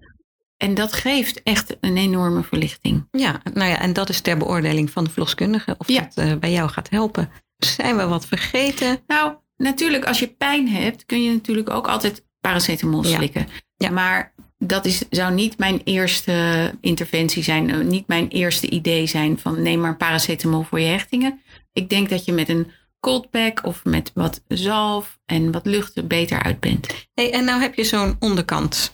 En 0.57 0.73
dat 0.73 0.93
geeft 0.93 1.43
echt 1.43 1.77
een 1.79 1.97
enorme 1.97 2.43
verlichting. 2.43 3.07
Ja, 3.11 3.41
nou 3.53 3.69
ja, 3.69 3.79
en 3.79 3.93
dat 3.93 4.09
is 4.09 4.21
ter 4.21 4.37
beoordeling 4.37 4.89
van 4.91 5.03
de 5.03 5.09
verloskundige 5.09 5.75
of 5.77 5.87
Ja. 5.87 6.01
dat 6.01 6.17
eh, 6.25 6.35
bij 6.35 6.51
jou 6.51 6.69
gaat 6.69 6.89
helpen. 6.89 7.29
Zijn 7.57 7.97
we 7.97 8.05
wat 8.05 8.25
vergeten? 8.25 8.99
Nou, 9.07 9.35
natuurlijk, 9.57 10.05
als 10.05 10.19
je 10.19 10.27
pijn 10.27 10.67
hebt, 10.69 11.05
kun 11.05 11.23
je 11.23 11.31
natuurlijk 11.31 11.69
ook 11.69 11.87
altijd 11.87 12.25
paracetamol 12.41 13.05
Ja. 13.07 13.15
slikken. 13.15 13.47
Ja. 13.77 13.89
Maar 13.89 14.33
dat 14.67 14.85
is, 14.85 15.03
zou 15.09 15.33
niet 15.33 15.57
mijn 15.57 15.81
eerste 15.83 16.71
interventie 16.81 17.43
zijn, 17.43 17.69
eh, 17.69 17.79
niet 17.79 18.07
mijn 18.07 18.27
eerste 18.27 18.69
idee 18.69 19.05
zijn 19.05 19.39
van 19.39 19.61
neem 19.61 19.79
maar 19.79 19.97
paracetamol 19.97 20.63
voor 20.63 20.79
je 20.79 20.87
hechtingen. 20.87 21.41
Ik 21.73 21.89
denk 21.89 22.09
dat 22.09 22.25
je 22.25 22.33
met 22.33 22.49
een 22.49 22.71
cold 22.99 23.29
pack 23.29 23.65
of 23.65 23.83
met 23.83 24.11
wat 24.13 24.41
zalf 24.47 25.19
en 25.25 25.51
wat 25.51 25.65
lucht 25.65 26.07
beter 26.07 26.43
uit 26.43 26.59
bent. 26.59 27.07
Hey, 27.13 27.33
en 27.33 27.45
nou 27.45 27.61
heb 27.61 27.75
je 27.75 27.83
zo'n 27.83 28.15
onderkant. 28.19 28.93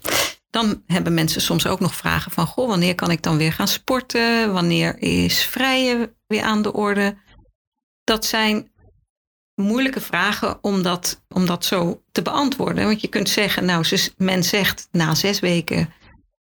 Dan 0.49 0.84
hebben 0.86 1.13
mensen 1.13 1.41
soms 1.41 1.67
ook 1.67 1.79
nog 1.79 1.95
vragen 1.95 2.32
van... 2.32 2.45
Goh, 2.45 2.67
wanneer 2.67 2.95
kan 2.95 3.12
ik 3.12 3.21
dan 3.21 3.38
weer 3.38 3.53
gaan 3.53 3.67
sporten? 3.67 4.53
Wanneer 4.53 5.01
is 5.01 5.43
vrije 5.43 6.13
weer 6.27 6.41
aan 6.41 6.62
de 6.62 6.73
orde? 6.73 7.17
Dat 8.03 8.25
zijn 8.25 8.71
moeilijke 9.62 10.02
vragen 10.02 10.58
om 10.62 10.82
dat, 10.82 11.22
om 11.30 11.45
dat 11.45 11.65
zo 11.65 12.02
te 12.12 12.22
beantwoorden. 12.22 12.86
Want 12.86 13.02
je 13.02 13.08
kunt 13.08 13.30
zeggen, 13.30 13.65
nou, 13.65 13.86
men 14.17 14.43
zegt 14.43 14.88
na 14.91 15.15
zes 15.15 15.39
weken... 15.39 15.93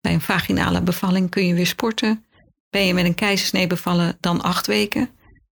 bij 0.01 0.13
een 0.13 0.21
vaginale 0.21 0.81
bevalling 0.81 1.29
kun 1.29 1.47
je 1.47 1.53
weer 1.53 1.67
sporten. 1.67 2.25
Ben 2.69 2.85
je 2.85 2.93
met 2.93 3.05
een 3.05 3.15
keizersnee 3.15 3.67
bevallen, 3.67 4.17
dan 4.19 4.41
acht 4.41 4.67
weken. 4.67 5.09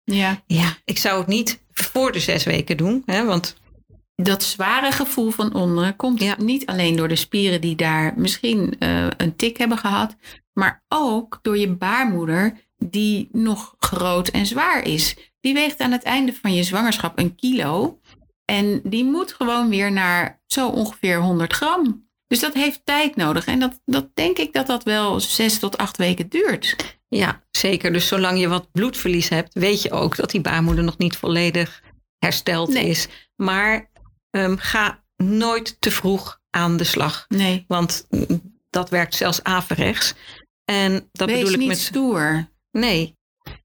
Ja. 0.05 0.43
Ja, 0.47 0.77
ik 0.85 0.99
zou 0.99 1.19
het 1.19 1.27
niet 1.27 1.61
voor 1.73 2.13
de 2.13 2.21
zes 2.21 2.45
weken 2.45 2.77
doen. 2.77 3.03
Hè, 3.07 3.25
want 3.25 3.57
Dat 4.15 4.43
zware 4.43 4.93
gevoel 4.93 5.31
van 5.31 5.55
onderen 5.55 5.97
komt 5.97 6.21
Ja. 6.21 6.35
niet 6.39 6.67
alleen 6.67 6.97
door 6.97 7.09
de 7.09 7.17
spieren 7.17 7.61
die 7.61 7.77
daar 7.77 8.13
misschien 8.17 8.77
eh, 8.79 9.07
een 9.17 9.37
tik 9.37 9.57
hebben 9.57 9.79
gehad, 9.79 10.17
maar 10.53 10.83
ook 10.89 11.39
door 11.43 11.59
je 11.59 11.69
baarmoeder 11.69 12.66
die 12.77 13.29
nog 13.33 13.75
groot 13.79 14.29
en 14.29 14.47
zwaar 14.47 14.85
is. 14.85 15.17
Die 15.41 15.55
weegt 15.55 15.81
aan 15.81 15.93
het 15.93 16.03
einde 16.03 16.33
van 16.35 16.55
je 16.55 16.63
zwangerschap 16.63 17.19
een 17.19 17.35
kilo 17.35 18.01
en 18.45 18.81
die 18.85 19.05
moet 19.05 19.33
gewoon 19.33 19.69
weer 19.69 19.93
naar 19.93 20.41
zo 20.47 20.69
ongeveer 20.69 21.21
100 21.21 21.53
gram. 21.53 22.09
Dus 22.27 22.41
dat 22.41 22.55
heeft 22.55 22.81
tijd 22.85 23.17
nodig 23.17 23.45
en 23.47 23.59
dat, 23.61 23.81
dat 23.85 24.09
denk 24.15 24.39
ik 24.39 24.53
dat 24.53 24.67
dat 24.67 24.83
wel 24.85 25.21
zes 25.21 25.59
tot 25.59 25.77
acht 25.79 25.97
weken 25.97 26.29
duurt. 26.29 26.77
Ja, 27.09 27.43
zeker. 27.51 27.93
Dus 27.93 28.07
zolang 28.07 28.41
je 28.41 28.49
wat 28.49 28.73
bloedverlies 28.73 29.29
hebt, 29.29 29.55
weet 29.55 29.83
je 29.83 29.91
ook 29.91 30.17
dat 30.17 30.31
die 30.31 30.41
baarmoeder 30.41 30.85
nog 30.85 30.99
niet 30.99 31.17
volledig 31.17 31.83
hersteld 32.19 32.69
Nee. 32.73 32.89
is. 32.89 33.09
Maar 33.37 33.91
ehm, 34.31 34.57
ga 34.57 35.05
nooit 35.17 35.77
te 35.81 35.91
vroeg 35.91 36.41
aan 36.51 36.77
de 36.77 36.85
slag. 36.85 37.25
Nee, 37.29 37.65
Want 37.69 38.07
mm, 38.11 38.59
dat 38.71 38.91
werkt 38.91 39.15
zelfs 39.15 39.43
averechts. 39.43 40.15
En 40.65 41.09
dat 41.13 41.29
wees 41.29 41.39
bedoel 41.39 41.53
ik 41.53 41.59
niet 41.59 41.69
met. 41.69 41.79
stoer. 41.79 42.49
Nee. 42.77 43.15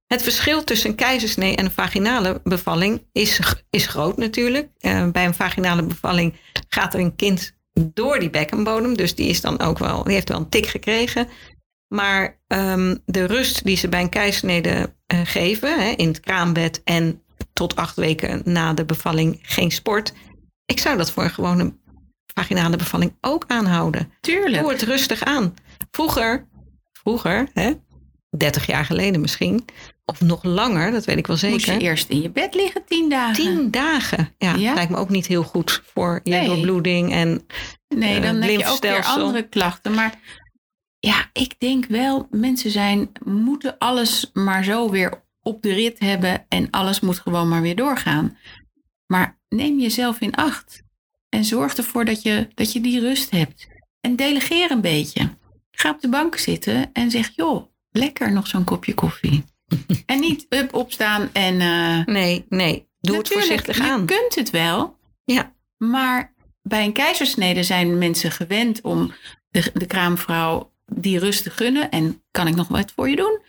Het 0.08 0.24
verschil 0.24 0.64
tussen 0.64 0.90
een 0.90 0.96
keizersnee 0.96 1.56
en 1.56 1.66
een 1.66 1.72
vaginale 1.72 2.42
bevalling 2.44 3.06
is, 3.12 3.40
is 3.70 3.88
groot 3.88 4.18
natuurlijk. 4.18 4.70
Eh, 4.78 5.10
bij 5.12 5.26
een 5.26 5.34
vaginale 5.34 5.84
bevalling 5.84 6.36
gaat 6.68 6.94
er 6.94 7.00
een 7.00 7.16
kind 7.16 7.56
door 7.74 8.20
die 8.20 8.30
bekkenbodem. 8.30 8.98
Dus 8.98 9.16
die, 9.16 9.30
is 9.30 9.42
dan 9.42 9.60
ook 9.60 9.80
wel, 9.80 10.04
die 10.04 10.14
heeft 10.14 10.30
wel 10.30 10.38
een 10.38 10.50
tik 10.50 10.66
gekregen. 10.66 11.28
Maar 11.88 12.40
ehm, 12.48 12.96
de 13.06 13.26
rust 13.26 13.66
die 13.66 13.78
ze 13.78 13.90
bij 13.90 14.02
een 14.02 14.10
keizersnede 14.10 14.94
eh, 15.06 15.20
geven, 15.24 15.80
hè, 15.80 15.90
in 15.90 16.08
het 16.08 16.20
kraambed 16.20 16.82
en 16.84 17.22
tot 17.54 17.76
acht 17.76 17.96
weken 17.96 18.42
na 18.46 18.74
de 18.74 18.86
bevalling 18.86 19.40
geen 19.42 19.72
sport. 19.72 20.14
Ik 20.66 20.80
zou 20.80 20.98
dat 20.98 21.12
voor 21.12 21.24
een 21.24 21.30
gewone 21.30 21.74
vaginale 22.34 22.76
bevalling 22.76 23.18
ook 23.22 23.44
aanhouden. 23.48 24.12
Tuurlijk. 24.22 24.62
Doe 24.62 24.72
het 24.72 24.82
rustig 24.82 25.24
aan. 25.24 25.54
Vroeger, 25.92 26.48
vroeger, 26.92 27.50
hè, 27.54 27.72
30 28.38 28.66
jaar 28.66 28.86
geleden 28.86 29.22
misschien, 29.22 29.66
of 30.06 30.22
nog 30.22 30.44
langer, 30.44 30.92
dat 30.92 31.06
weet 31.06 31.18
ik 31.18 31.28
wel 31.28 31.38
Moest 31.42 31.66
je 31.66 31.72
zeker. 31.72 31.82
eerst 31.88 32.10
in 32.10 32.22
je 32.22 32.30
bed 32.30 32.54
liggen 32.56 32.86
tien 32.86 33.10
dagen. 33.10 33.44
Tien 33.44 33.72
dagen. 33.72 34.34
Ja, 34.38 34.56
Ja? 34.56 34.74
lijkt 34.74 34.92
me 34.92 34.98
ook 34.98 35.10
niet 35.10 35.28
heel 35.28 35.44
goed 35.44 35.82
voor 35.94 36.20
je 36.24 36.30
Nee. 36.30 36.46
doorbloeding. 36.48 37.12
En 37.12 37.46
Nee, 37.88 38.16
eh, 38.16 38.22
dan 38.24 38.42
heb 38.42 38.60
je 38.60 38.68
ook 38.68 38.82
weer 38.82 39.04
andere 39.06 39.48
klachten. 39.48 39.94
Maar 39.94 40.20
ja, 41.00 41.30
ik 41.34 41.60
denk 41.60 41.86
wel, 41.86 42.28
mensen 42.30 42.72
zijn, 42.72 43.12
moeten 43.26 43.78
alles 43.78 44.30
maar 44.34 44.64
zo 44.64 44.90
weer 44.90 45.24
op 45.42 45.62
de 45.62 45.74
rit 45.74 46.00
hebben 46.00 46.46
en 46.50 46.70
alles 46.70 47.00
moet 47.00 47.20
gewoon 47.20 47.50
maar 47.50 47.62
weer 47.62 47.76
doorgaan. 47.76 48.38
Maar 49.08 49.40
neem 49.50 49.80
jezelf 49.80 50.20
in 50.22 50.36
acht 50.36 50.82
en 51.30 51.46
zorg 51.46 51.74
ervoor 51.76 52.06
dat 52.06 52.22
je, 52.22 52.48
dat 52.54 52.74
je 52.74 52.82
die 52.82 53.00
rust 53.00 53.32
hebt. 53.32 53.68
En 54.02 54.16
delegeer 54.16 54.72
een 54.72 54.82
beetje. 54.82 55.30
Ga 55.72 55.90
op 55.90 56.02
de 56.02 56.10
bank 56.10 56.38
zitten 56.38 56.90
en 56.94 57.12
zeg, 57.12 57.30
joh, 57.36 57.71
lekker 57.92 58.32
nog 58.32 58.48
zo'n 58.48 58.64
kopje 58.64 58.94
koffie. 58.94 59.44
en 60.06 60.20
niet 60.20 60.46
up, 60.50 60.74
opstaan 60.74 61.30
en... 61.34 61.62
eh, 61.62 62.06
nee, 62.06 62.46
nee, 62.50 62.88
doe 63.00 63.18
het 63.18 63.28
voorzichtig 63.28 63.78
je 63.78 63.84
aan. 63.84 64.06
kunt 64.06 64.36
het 64.36 64.50
wel. 64.50 64.98
Ja. 65.26 65.54
Maar 65.78 66.34
bij 66.62 66.86
een 66.86 66.94
keizersnede 66.94 67.64
zijn 67.64 67.98
mensen 67.98 68.32
gewend 68.32 68.82
om 68.82 69.14
de, 69.50 69.72
de 69.74 69.86
kraamvrouw 69.86 70.72
die 70.86 71.20
rust 71.20 71.44
te 71.44 71.50
gunnen 71.50 71.90
en 71.90 72.24
kan 72.32 72.48
ik 72.48 72.56
nog 72.56 72.68
wat 72.68 72.92
voor 72.96 73.10
je 73.10 73.16
doen? 73.16 73.40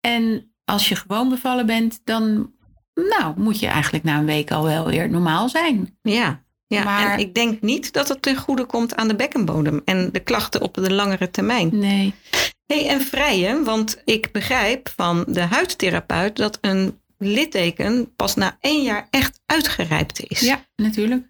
En 0.00 0.52
als 0.64 0.88
je 0.88 0.96
gewoon 0.96 1.28
bevallen 1.28 1.66
bent, 1.66 2.00
dan 2.04 2.52
nou, 2.94 3.34
moet 3.36 3.60
je 3.60 3.66
eigenlijk 3.66 4.04
na 4.04 4.18
een 4.18 4.24
week 4.24 4.50
al 4.50 4.64
wel 4.64 4.86
weer 4.86 5.10
normaal 5.10 5.48
zijn. 5.48 5.98
Ja, 6.02 6.42
ja, 6.66 6.84
Maar- 6.84 7.12
en 7.12 7.18
ik 7.18 7.34
denk 7.34 7.60
niet 7.60 7.92
dat 7.92 8.08
het 8.08 8.22
ten 8.22 8.36
goede 8.36 8.64
komt 8.64 8.96
aan 8.96 9.08
de 9.08 9.16
bekkenbodem 9.16 9.82
en 9.84 10.08
de 10.12 10.20
klachten 10.20 10.60
op 10.60 10.74
de 10.74 10.92
langere 10.92 11.30
termijn. 11.30 11.78
Nee. 11.78 12.14
Hey, 12.72 12.88
en 12.88 13.00
vrijen, 13.00 13.64
want 13.64 14.02
ik 14.04 14.32
begrijp 14.32 14.92
van 14.96 15.24
de 15.28 15.40
huidtherapeut 15.40 16.36
dat 16.36 16.58
een 16.60 17.00
litteken 17.18 18.14
pas 18.16 18.34
na 18.34 18.56
één 18.60 18.82
jaar 18.82 19.06
echt 19.10 19.40
uitgerijpt 19.46 20.20
is. 20.20 20.40
Ja, 20.40 20.66
natuurlijk. 20.76 21.26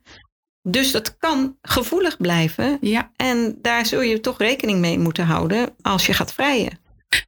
Dus 0.62 0.90
dat 0.90 1.16
kan 1.16 1.56
gevoelig 1.62 2.16
blijven 2.16 2.78
Ja. 2.80 3.12
en 3.16 3.58
daar 3.62 3.86
zul 3.86 4.00
je 4.00 4.20
toch 4.20 4.38
rekening 4.38 4.78
mee 4.78 4.98
moeten 4.98 5.24
houden 5.24 5.74
als 5.80 6.06
je 6.06 6.12
gaat 6.12 6.32
vrijen. 6.32 6.78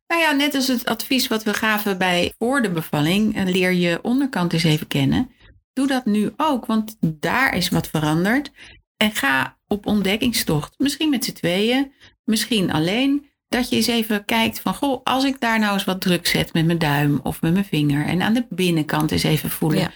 Nou 0.07 0.21
ja, 0.21 0.33
net 0.33 0.55
als 0.55 0.69
het 0.69 0.85
advies 0.85 1.29
wat 1.29 1.43
we 1.43 1.55
gaven 1.55 1.99
bij 1.99 2.33
voor 2.39 2.63
de 2.63 2.71
bevalling, 2.71 3.37
en 3.37 3.51
leer 3.51 3.73
je 3.73 3.99
onderkant 4.03 4.53
eens 4.53 4.65
even 4.65 4.87
kennen. 4.87 5.31
Doe 5.73 5.87
dat 5.87 6.05
nu 6.05 6.33
ook, 6.37 6.67
want 6.67 6.97
daar 7.01 7.55
is 7.57 7.69
wat 7.69 7.89
veranderd. 7.89 8.51
En 8.97 9.13
ga 9.13 9.59
op 9.67 9.87
ontdekkingstocht. 9.87 10.75
Misschien 10.79 11.11
met 11.11 11.25
z'n 11.25 11.33
tweeën, 11.33 11.93
misschien 12.25 12.73
alleen. 12.73 13.33
Dat 13.55 13.69
je 13.69 13.77
eens 13.77 13.87
even 13.87 14.25
kijkt 14.25 14.61
van, 14.61 14.75
goh, 14.75 15.01
als 15.05 15.25
ik 15.25 15.41
daar 15.41 15.59
nou 15.59 15.73
eens 15.73 15.85
wat 15.85 16.01
druk 16.01 16.27
zet 16.27 16.53
met 16.53 16.67
mijn 16.67 16.79
duim 16.79 17.21
of 17.23 17.41
met 17.43 17.53
mijn 17.53 17.65
vinger. 17.65 18.07
En 18.07 18.23
aan 18.23 18.33
de 18.35 18.47
binnenkant 18.49 19.11
eens 19.11 19.23
even 19.23 19.51
voelen. 19.51 19.79
Ja. 19.81 19.91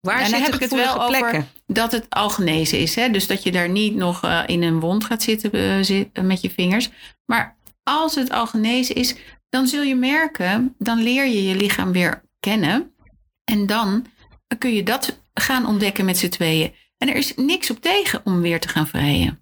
Waar 0.00 0.14
En 0.14 0.20
dan 0.20 0.28
zitten 0.28 0.44
heb 0.44 0.54
ik 0.54 0.60
het 0.60 0.70
wel 0.70 0.86
gevoelige 0.92 1.14
over- 1.16 1.30
plekken? 1.30 1.50
Dat 1.66 1.92
het 1.92 2.06
al 2.08 2.30
genezen 2.30 2.78
is. 2.78 2.94
Hè? 2.94 3.10
Dus 3.10 3.26
dat 3.26 3.42
je 3.42 3.52
daar 3.52 3.68
niet 3.68 3.94
nog 3.94 4.22
eh, 4.24 4.42
in 4.46 4.62
een 4.62 4.80
wond 4.80 5.04
gaat 5.04 5.22
zitten 5.22 5.52
eh, 5.52 5.78
zit- 5.80 6.08
eh, 6.12 6.24
met 6.24 6.40
je 6.40 6.50
vingers. 6.50 6.88
Maar 7.24 7.56
als 7.82 8.14
het 8.14 8.30
al 8.30 8.46
genezen 8.46 8.94
is, 8.94 9.14
dan 9.48 9.66
zul 9.66 9.82
je 9.82 9.94
merken, 9.96 10.74
dan 10.78 11.02
leer 11.02 11.26
je 11.26 11.44
je 11.44 11.54
lichaam 11.56 11.92
weer 11.92 12.22
kennen. 12.40 12.94
En 13.44 13.66
dan 13.66 14.06
kun 14.58 14.74
je 14.74 14.82
dat 14.82 15.20
gaan 15.34 15.66
ontdekken 15.66 16.04
met 16.04 16.18
z'n 16.18 16.28
tweeën. 16.28 16.74
En 16.98 17.08
er 17.08 17.16
is 17.16 17.32
niks 17.34 17.70
op 17.70 17.80
tegen 17.80 18.20
om 18.24 18.40
weer 18.40 18.60
te 18.60 18.68
gaan 18.68 18.86
vrijen. 18.86 19.40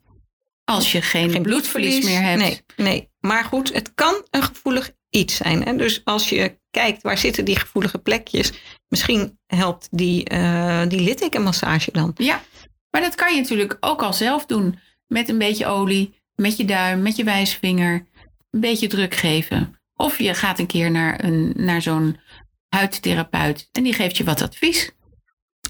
Als 0.64 0.92
je 0.92 1.02
geen, 1.02 1.42
bloedverlies 1.42 2.04
meer 2.04 2.22
hebt. 2.22 2.40
Nee, 2.40 2.60
nee, 2.76 3.08
maar 3.26 3.44
goed, 3.44 3.72
het 3.72 3.94
kan 3.94 4.26
een 4.30 4.42
gevoelig 4.42 4.92
iets 5.10 5.37
zijn. 5.37 5.62
Hè? 5.62 5.76
Dus 5.76 6.04
als 6.04 6.28
je 6.28 6.58
kijkt 6.70 7.02
waar 7.02 7.18
zitten 7.18 7.44
die 7.44 7.58
gevoelige 7.58 7.98
plekjes, 7.98 8.52
misschien 8.88 9.38
helpt 9.46 9.88
die, 9.90 10.24
eh 10.24 10.82
die 10.88 11.00
littekenmassage 11.00 11.90
dan. 11.92 12.12
Ja, 12.16 12.42
maar 12.90 13.00
dat 13.00 13.14
kan 13.14 13.34
je 13.34 13.40
natuurlijk 13.40 13.76
ook 13.80 14.02
al 14.02 14.12
zelf 14.12 14.46
doen. 14.46 14.78
Met 15.06 15.28
een 15.28 15.38
beetje 15.38 15.66
olie, 15.66 16.14
met 16.34 16.56
je 16.56 16.64
duim, 16.64 17.02
met 17.02 17.16
je 17.16 17.24
wijsvinger. 17.24 18.06
Een 18.50 18.60
beetje 18.60 18.87
druk 18.87 19.14
geven. 19.14 19.78
Of 19.94 20.18
je 20.18 20.34
gaat 20.34 20.58
een 20.58 20.66
keer 20.66 20.90
naar, 20.90 21.24
een, 21.24 21.52
naar 21.56 21.82
zo'n 21.82 22.20
huidtherapeut 22.68 23.68
en 23.72 23.82
die 23.82 23.92
geeft 23.92 24.16
je 24.16 24.24
wat 24.24 24.42
advies. 24.42 24.90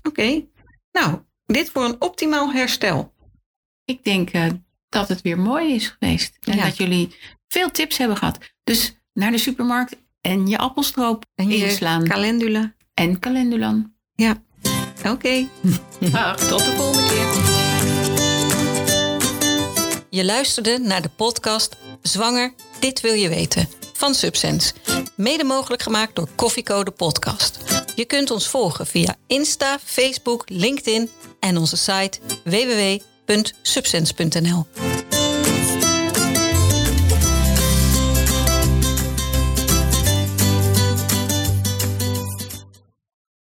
Oké, 0.02 0.44
nou, 0.92 1.20
dit 1.46 1.70
voor 1.70 1.84
een 1.84 2.00
optimaal 2.00 2.52
herstel. 2.52 3.12
Ik 3.84 4.04
denk 4.04 4.30
eh, 4.30 4.46
dat 4.94 5.08
het 5.08 5.22
weer 5.22 5.38
mooi 5.38 5.74
is 5.74 5.96
geweest. 5.98 6.36
En 6.40 6.56
Ja. 6.56 6.64
dat 6.64 6.76
jullie 6.76 7.14
veel 7.48 7.70
tips 7.70 7.96
hebben 7.98 8.16
gehad. 8.16 8.38
Dus 8.64 8.94
naar 9.12 9.30
de 9.30 9.38
supermarkt 9.38 9.96
en 10.20 10.46
je 10.46 10.58
appelstroop 10.58 11.24
En 11.34 11.48
je 11.48 11.56
inslaan. 11.56 12.08
calendula. 12.08 12.74
en 12.94 13.18
calendulan. 13.18 13.92
Oké, 15.08 15.46
Dag. 15.98 16.36
tot 16.48 16.64
de 16.64 16.72
volgende 16.72 17.08
keer. 17.08 17.26
Je 20.10 20.24
luisterde 20.24 20.78
naar 20.78 21.02
de 21.02 21.08
podcast 21.08 21.76
Zwanger, 22.02 22.54
dit 22.80 23.00
wil 23.00 23.12
je 23.14 23.28
weten 23.28 23.68
van 23.92 24.14
Subsense. 24.14 24.72
Mede 25.16 25.44
mogelijk 25.44 25.82
gemaakt 25.82 26.14
door 26.16 26.28
Koffiecode 26.34 26.90
Podcast. 26.90 27.58
Je 27.94 28.04
kunt 28.04 28.30
ons 28.30 28.48
volgen 28.48 28.86
via 28.86 29.16
Insta, 29.26 29.78
Facebook, 29.84 30.42
LinkedIn 30.46 31.10
en 31.40 31.56
onze 31.56 31.76
site 31.76 32.18
www.subsense.nl. 33.26 34.93